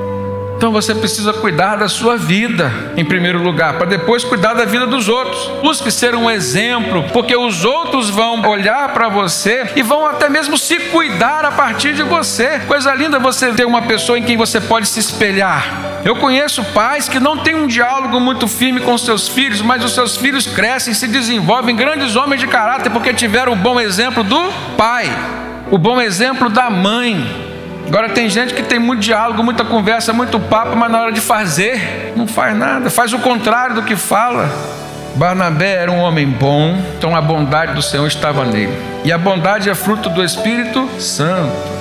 Então 0.63 0.71
você 0.71 0.95
precisa 0.95 1.33
cuidar 1.33 1.75
da 1.75 1.89
sua 1.89 2.17
vida 2.17 2.71
em 2.97 3.05
primeiro 3.05 3.43
lugar, 3.43 3.79
para 3.79 3.87
depois 3.87 4.23
cuidar 4.23 4.55
da 4.55 4.65
vida 4.65 4.87
dos 4.87 5.09
outros. 5.09 5.51
Busque 5.61 5.91
ser 5.91 6.15
um 6.15 6.31
exemplo, 6.31 7.05
porque 7.13 7.35
os 7.35 7.65
outros 7.65 8.09
vão 8.09 8.41
olhar 8.49 8.93
para 8.93 9.09
você 9.09 9.73
e 9.75 9.83
vão 9.83 10.07
até 10.07 10.29
mesmo 10.29 10.57
se 10.57 10.79
cuidar 10.79 11.45
a 11.45 11.51
partir 11.51 11.95
de 11.95 12.05
você. 12.05 12.61
Coisa 12.69 12.95
linda 12.95 13.19
você 13.19 13.51
ter 13.51 13.65
uma 13.65 13.83
pessoa 13.83 14.17
em 14.17 14.23
quem 14.23 14.37
você 14.37 14.61
pode 14.61 14.87
se 14.87 15.01
espelhar. 15.01 15.92
Eu 16.05 16.17
conheço 16.17 16.65
pais 16.65 17.09
que 17.09 17.21
não 17.21 17.39
têm 17.39 17.55
um 17.55 17.67
diálogo 17.67 18.19
muito 18.19 18.49
firme 18.49 18.81
com 18.81 18.99
seus 18.99 19.29
filhos, 19.29 19.63
mas 19.63 19.85
os 19.85 19.95
seus 19.95 20.17
filhos 20.17 20.47
crescem, 20.47 20.93
se 20.93 21.07
desenvolvem 21.07 21.77
grandes 21.77 22.17
homens 22.17 22.41
de 22.41 22.49
caráter 22.49 22.91
porque 22.91 23.15
tiveram 23.15 23.53
o 23.53 23.57
bom 23.57 23.79
exemplo 23.79 24.25
do 24.25 24.53
pai, 24.77 25.09
o 25.71 25.79
bom 25.79 26.01
exemplo 26.01 26.49
da 26.49 26.69
mãe. 26.69 27.25
Agora 27.87 28.09
tem 28.09 28.29
gente 28.29 28.53
que 28.53 28.63
tem 28.63 28.81
muito 28.81 29.01
diálogo, 29.01 29.45
muita 29.45 29.65
conversa, 29.65 30.13
muito 30.13 30.41
papo, 30.41 30.75
mas 30.75 30.91
na 30.91 31.01
hora 31.01 31.13
de 31.13 31.21
fazer, 31.21 32.13
não 32.17 32.27
faz 32.27 32.57
nada, 32.57 32.91
faz 32.91 33.13
o 33.13 33.19
contrário 33.19 33.77
do 33.77 33.83
que 33.83 33.95
fala. 33.95 34.51
Barnabé 35.15 35.75
era 35.75 35.93
um 35.93 35.99
homem 35.99 36.27
bom, 36.27 36.81
então 36.97 37.15
a 37.15 37.21
bondade 37.21 37.75
do 37.75 37.83
Senhor 37.83 38.07
estava 38.07 38.45
nele. 38.45 38.77
E 39.05 39.13
a 39.13 39.19
bondade 39.19 39.69
é 39.69 39.75
fruto 39.75 40.09
do 40.09 40.25
Espírito 40.25 40.89
Santo. 40.99 41.72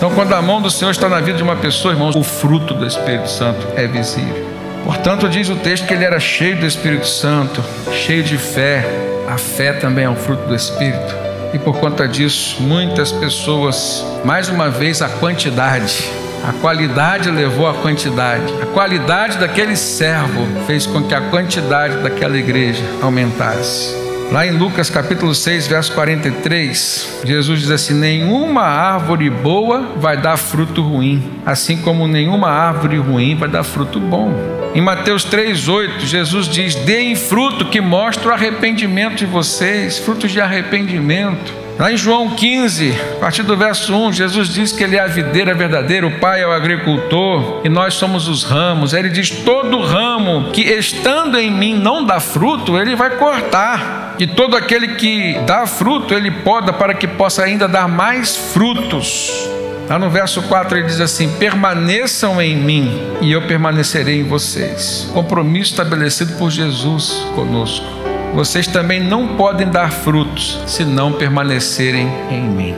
Então, 0.00 0.10
quando 0.12 0.32
a 0.32 0.40
mão 0.40 0.62
do 0.62 0.70
Senhor 0.70 0.92
está 0.92 1.10
na 1.10 1.20
vida 1.20 1.36
de 1.36 1.42
uma 1.42 1.56
pessoa, 1.56 1.92
irmãos, 1.92 2.16
o 2.16 2.22
fruto 2.22 2.72
do 2.72 2.86
Espírito 2.86 3.28
Santo 3.28 3.66
é 3.76 3.86
visível. 3.86 4.48
Portanto, 4.82 5.28
diz 5.28 5.50
o 5.50 5.56
texto 5.56 5.86
que 5.86 5.92
ele 5.92 6.06
era 6.06 6.18
cheio 6.18 6.58
do 6.58 6.64
Espírito 6.64 7.06
Santo, 7.06 7.62
cheio 7.92 8.22
de 8.22 8.38
fé. 8.38 8.82
A 9.28 9.36
fé 9.36 9.74
também 9.74 10.06
é 10.06 10.08
um 10.08 10.16
fruto 10.16 10.48
do 10.48 10.54
Espírito. 10.54 11.14
E 11.52 11.58
por 11.58 11.76
conta 11.76 12.08
disso, 12.08 12.62
muitas 12.62 13.12
pessoas, 13.12 14.02
mais 14.24 14.48
uma 14.48 14.70
vez, 14.70 15.02
a 15.02 15.08
quantidade, 15.10 16.10
a 16.48 16.52
qualidade 16.54 17.30
levou 17.30 17.68
a 17.68 17.74
quantidade. 17.74 18.50
A 18.62 18.66
qualidade 18.72 19.36
daquele 19.36 19.76
servo 19.76 20.46
fez 20.66 20.86
com 20.86 21.02
que 21.02 21.14
a 21.14 21.20
quantidade 21.28 21.98
daquela 21.98 22.38
igreja 22.38 22.82
aumentasse. 23.02 23.99
Lá 24.30 24.46
em 24.46 24.52
Lucas 24.52 24.88
capítulo 24.88 25.34
6, 25.34 25.66
verso 25.66 25.92
43, 25.92 27.22
Jesus 27.24 27.62
diz 27.62 27.70
assim: 27.70 27.94
Nenhuma 27.94 28.62
árvore 28.62 29.28
boa 29.28 29.94
vai 29.96 30.16
dar 30.16 30.36
fruto 30.36 30.82
ruim, 30.82 31.20
assim 31.44 31.78
como 31.78 32.06
nenhuma 32.06 32.48
árvore 32.48 32.96
ruim 32.98 33.34
vai 33.34 33.48
dar 33.48 33.64
fruto 33.64 33.98
bom. 33.98 34.32
Em 34.72 34.80
Mateus 34.80 35.24
3,8, 35.24 36.06
Jesus 36.06 36.46
diz: 36.46 36.76
Deem 36.76 37.16
fruto 37.16 37.64
que 37.64 37.80
mostre 37.80 38.28
o 38.28 38.32
arrependimento 38.32 39.16
de 39.16 39.26
vocês, 39.26 39.98
frutos 39.98 40.30
de 40.30 40.40
arrependimento. 40.40 41.59
Lá 41.80 41.90
em 41.90 41.96
João 41.96 42.28
15, 42.28 42.94
a 43.12 43.20
partir 43.20 43.42
do 43.42 43.56
verso 43.56 43.94
1, 43.94 44.12
Jesus 44.12 44.50
diz 44.50 44.70
que 44.70 44.84
Ele 44.84 44.96
é 44.96 45.00
a 45.00 45.06
videira 45.06 45.54
verdadeira, 45.54 46.06
o 46.06 46.18
Pai 46.20 46.42
é 46.42 46.46
o 46.46 46.52
agricultor 46.52 47.62
e 47.64 47.70
nós 47.70 47.94
somos 47.94 48.28
os 48.28 48.44
ramos. 48.44 48.92
Ele 48.92 49.08
diz: 49.08 49.30
todo 49.30 49.80
ramo 49.80 50.50
que 50.52 50.60
estando 50.60 51.38
em 51.38 51.50
mim 51.50 51.74
não 51.74 52.04
dá 52.04 52.20
fruto, 52.20 52.76
Ele 52.76 52.94
vai 52.94 53.16
cortar. 53.16 54.14
E 54.18 54.26
todo 54.26 54.58
aquele 54.58 54.88
que 54.96 55.38
dá 55.46 55.66
fruto, 55.66 56.12
Ele 56.12 56.30
poda 56.30 56.70
para 56.70 56.92
que 56.92 57.08
possa 57.08 57.44
ainda 57.44 57.66
dar 57.66 57.88
mais 57.88 58.36
frutos. 58.36 59.48
Lá 59.88 59.98
no 59.98 60.10
verso 60.10 60.42
4 60.42 60.76
ele 60.76 60.86
diz 60.86 61.00
assim: 61.00 61.30
permaneçam 61.38 62.42
em 62.42 62.56
mim 62.56 62.92
e 63.22 63.32
eu 63.32 63.40
permanecerei 63.46 64.20
em 64.20 64.24
vocês. 64.24 65.10
Compromisso 65.14 65.70
estabelecido 65.70 66.34
por 66.34 66.50
Jesus 66.50 67.26
conosco. 67.34 67.99
Vocês 68.34 68.66
também 68.66 69.02
não 69.02 69.36
podem 69.36 69.68
dar 69.68 69.90
frutos 69.90 70.60
se 70.66 70.84
não 70.84 71.12
permanecerem 71.12 72.08
em 72.30 72.42
mim. 72.42 72.74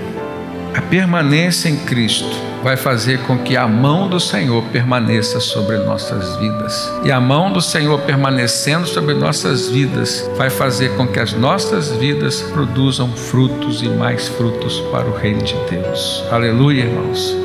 A 0.74 0.80
permanência 0.80 1.68
em 1.68 1.76
Cristo 1.76 2.34
vai 2.62 2.76
fazer 2.76 3.18
com 3.26 3.36
que 3.36 3.56
a 3.56 3.68
mão 3.68 4.08
do 4.08 4.18
Senhor 4.18 4.62
permaneça 4.72 5.40
sobre 5.40 5.76
nossas 5.78 6.36
vidas. 6.36 6.90
E 7.04 7.12
a 7.12 7.20
mão 7.20 7.52
do 7.52 7.60
Senhor 7.60 8.00
permanecendo 8.00 8.86
sobre 8.86 9.12
nossas 9.12 9.68
vidas 9.68 10.30
vai 10.36 10.48
fazer 10.48 10.96
com 10.96 11.06
que 11.06 11.20
as 11.20 11.34
nossas 11.34 11.90
vidas 11.90 12.40
produzam 12.40 13.12
frutos 13.12 13.82
e 13.82 13.88
mais 13.88 14.28
frutos 14.28 14.80
para 14.90 15.06
o 15.06 15.14
reino 15.14 15.42
de 15.42 15.54
Deus. 15.70 16.24
Aleluia, 16.30 16.84
irmãos. 16.84 17.36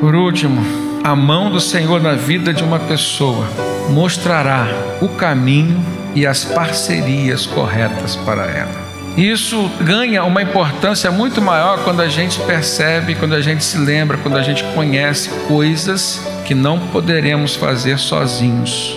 Por 0.00 0.14
último, 0.14 0.62
a 1.02 1.16
mão 1.16 1.50
do 1.50 1.60
Senhor 1.60 2.00
na 2.00 2.14
vida 2.14 2.52
de 2.52 2.62
uma 2.62 2.78
pessoa 2.78 3.48
mostrará 3.90 4.68
o 5.00 5.08
caminho 5.08 6.01
e 6.14 6.26
as 6.26 6.44
parcerias 6.44 7.46
corretas 7.46 8.16
para 8.16 8.46
ela. 8.46 8.92
Isso 9.16 9.70
ganha 9.82 10.24
uma 10.24 10.42
importância 10.42 11.10
muito 11.10 11.42
maior 11.42 11.84
quando 11.84 12.00
a 12.00 12.08
gente 12.08 12.40
percebe, 12.40 13.14
quando 13.14 13.34
a 13.34 13.42
gente 13.42 13.62
se 13.62 13.76
lembra, 13.76 14.16
quando 14.16 14.38
a 14.38 14.42
gente 14.42 14.64
conhece 14.74 15.28
coisas 15.46 16.22
que 16.46 16.54
não 16.54 16.78
poderemos 16.88 17.54
fazer 17.54 17.98
sozinhos. 17.98 18.96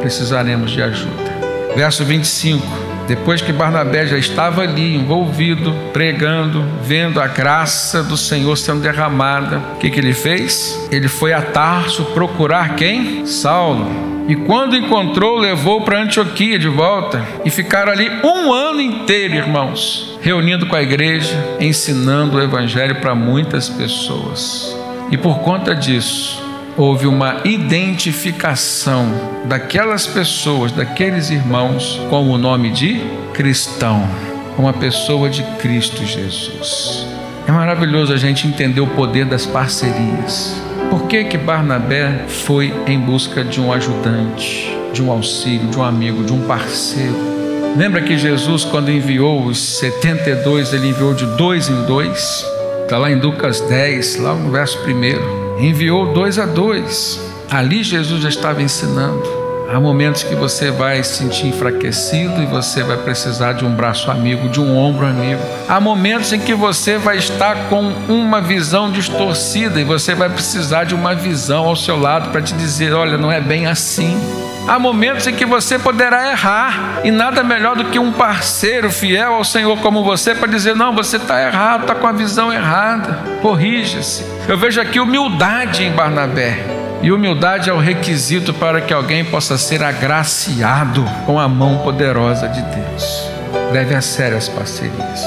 Precisaremos 0.00 0.70
de 0.70 0.82
ajuda. 0.82 1.36
Verso 1.74 2.04
25. 2.04 2.85
Depois 3.06 3.40
que 3.40 3.52
Barnabé 3.52 4.06
já 4.06 4.18
estava 4.18 4.62
ali 4.62 4.96
envolvido, 4.96 5.72
pregando, 5.92 6.64
vendo 6.82 7.20
a 7.20 7.26
graça 7.26 8.02
do 8.02 8.16
Senhor 8.16 8.56
sendo 8.56 8.80
derramada, 8.80 9.58
o 9.74 9.78
que, 9.78 9.90
que 9.90 10.00
ele 10.00 10.12
fez? 10.12 10.88
Ele 10.90 11.06
foi 11.06 11.32
a 11.32 11.40
Tarso 11.40 12.04
procurar 12.06 12.74
quem? 12.74 13.24
Saulo. 13.24 14.16
E 14.28 14.34
quando 14.34 14.74
encontrou, 14.74 15.38
levou 15.38 15.82
para 15.82 16.00
Antioquia 16.00 16.58
de 16.58 16.66
volta. 16.66 17.24
E 17.44 17.50
ficaram 17.50 17.92
ali 17.92 18.10
um 18.24 18.52
ano 18.52 18.80
inteiro, 18.80 19.34
irmãos, 19.34 20.18
reunindo 20.20 20.66
com 20.66 20.74
a 20.74 20.82
igreja, 20.82 21.56
ensinando 21.60 22.36
o 22.36 22.42
evangelho 22.42 22.96
para 22.96 23.14
muitas 23.14 23.68
pessoas. 23.68 24.76
E 25.12 25.16
por 25.16 25.38
conta 25.38 25.76
disso, 25.76 26.42
houve 26.76 27.06
uma 27.06 27.40
identificação 27.44 29.06
daquelas 29.46 30.06
pessoas, 30.06 30.72
daqueles 30.72 31.30
irmãos, 31.30 32.00
com 32.10 32.28
o 32.28 32.36
nome 32.36 32.70
de 32.70 33.00
cristão, 33.32 34.06
uma 34.58 34.72
pessoa 34.72 35.30
de 35.30 35.42
Cristo 35.58 36.04
Jesus. 36.04 37.06
É 37.46 37.52
maravilhoso 37.52 38.12
a 38.12 38.16
gente 38.16 38.46
entender 38.46 38.80
o 38.80 38.86
poder 38.88 39.24
das 39.24 39.46
parcerias. 39.46 40.60
Por 40.90 41.06
que 41.06 41.24
que 41.24 41.38
Barnabé 41.38 42.24
foi 42.28 42.74
em 42.86 42.98
busca 42.98 43.42
de 43.42 43.60
um 43.60 43.72
ajudante, 43.72 44.76
de 44.92 45.02
um 45.02 45.10
auxílio, 45.10 45.68
de 45.68 45.78
um 45.78 45.82
amigo, 45.82 46.24
de 46.24 46.32
um 46.32 46.46
parceiro? 46.46 47.36
Lembra 47.76 48.00
que 48.00 48.16
Jesus, 48.16 48.64
quando 48.64 48.90
enviou 48.90 49.44
os 49.44 49.58
72, 49.78 50.72
ele 50.72 50.88
enviou 50.88 51.14
de 51.14 51.26
dois 51.36 51.68
em 51.68 51.84
dois? 51.84 52.44
Está 52.86 52.98
lá 52.98 53.10
em 53.10 53.16
Lucas 53.16 53.60
10, 53.62 54.18
lá 54.18 54.32
no 54.32 54.52
verso 54.52 54.78
1 54.86 55.58
enviou 55.60 56.12
dois 56.12 56.38
a 56.38 56.46
dois. 56.46 57.20
Ali 57.50 57.82
Jesus 57.82 58.22
já 58.22 58.28
estava 58.28 58.62
ensinando. 58.62 59.24
Há 59.68 59.80
momentos 59.80 60.22
que 60.22 60.36
você 60.36 60.70
vai 60.70 61.02
se 61.02 61.16
sentir 61.16 61.48
enfraquecido 61.48 62.40
e 62.40 62.46
você 62.46 62.84
vai 62.84 62.96
precisar 62.98 63.54
de 63.54 63.64
um 63.64 63.74
braço 63.74 64.08
amigo, 64.08 64.48
de 64.48 64.60
um 64.60 64.78
ombro 64.78 65.04
amigo. 65.04 65.42
Há 65.68 65.80
momentos 65.80 66.32
em 66.32 66.38
que 66.38 66.54
você 66.54 66.96
vai 66.96 67.16
estar 67.16 67.68
com 67.68 67.92
uma 68.08 68.40
visão 68.40 68.92
distorcida 68.92 69.80
e 69.80 69.84
você 69.84 70.14
vai 70.14 70.30
precisar 70.30 70.84
de 70.84 70.94
uma 70.94 71.12
visão 71.12 71.64
ao 71.64 71.74
seu 71.74 71.98
lado 71.98 72.30
para 72.30 72.40
te 72.40 72.54
dizer: 72.54 72.92
olha, 72.92 73.18
não 73.18 73.32
é 73.32 73.40
bem 73.40 73.66
assim. 73.66 74.16
Há 74.68 74.78
momentos 74.80 75.26
em 75.26 75.34
que 75.34 75.46
você 75.46 75.78
poderá 75.78 76.30
errar, 76.30 77.00
e 77.04 77.10
nada 77.10 77.44
melhor 77.44 77.76
do 77.76 77.84
que 77.84 77.98
um 77.98 78.12
parceiro 78.12 78.90
fiel 78.90 79.34
ao 79.34 79.44
Senhor 79.44 79.78
como 79.78 80.02
você 80.02 80.34
para 80.34 80.48
dizer: 80.48 80.74
não, 80.74 80.92
você 80.92 81.16
está 81.16 81.40
errado, 81.40 81.82
está 81.82 81.94
com 81.94 82.06
a 82.06 82.12
visão 82.12 82.52
errada, 82.52 83.20
corrija-se. 83.40 84.24
Eu 84.48 84.58
vejo 84.58 84.80
aqui 84.80 84.98
humildade 84.98 85.84
em 85.84 85.92
Barnabé, 85.92 86.58
e 87.00 87.12
humildade 87.12 87.70
é 87.70 87.72
o 87.72 87.78
requisito 87.78 88.52
para 88.52 88.80
que 88.80 88.92
alguém 88.92 89.24
possa 89.24 89.56
ser 89.56 89.84
agraciado 89.84 91.04
com 91.24 91.38
a 91.38 91.48
mão 91.48 91.78
poderosa 91.78 92.48
de 92.48 92.62
Deus. 92.62 93.30
Leve 93.72 93.94
a 93.94 94.00
sério 94.00 94.36
as 94.36 94.48
parcerias. 94.48 95.24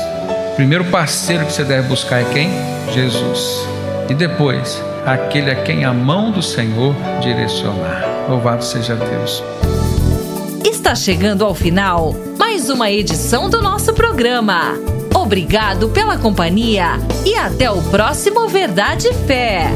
O 0.52 0.56
primeiro 0.58 0.84
parceiro 0.86 1.45
que 1.45 1.54
você 1.54 1.63
deve 1.63 1.88
buscar 1.88 2.19
é 2.19 2.25
quem? 2.25 2.52
Jesus. 2.93 3.65
E 4.10 4.13
depois, 4.13 4.84
aquele 5.05 5.51
a 5.51 5.55
quem 5.63 5.85
a 5.85 5.93
mão 5.93 6.31
do 6.31 6.41
Senhor 6.41 6.95
direcionar. 7.21 8.03
Louvado 8.29 8.63
seja 8.63 8.95
Deus. 8.95 9.43
Está 10.63 10.95
chegando 10.95 11.45
ao 11.45 11.53
final 11.53 12.15
mais 12.38 12.69
uma 12.69 12.89
edição 12.89 13.49
do 13.49 13.62
nosso 13.62 13.93
programa. 13.93 14.73
Obrigado 15.13 15.89
pela 15.89 16.17
companhia 16.17 16.93
e 17.25 17.35
até 17.35 17.69
o 17.69 17.81
próximo 17.83 18.47
Verdade 18.47 19.07
e 19.07 19.13
Fé. 19.13 19.69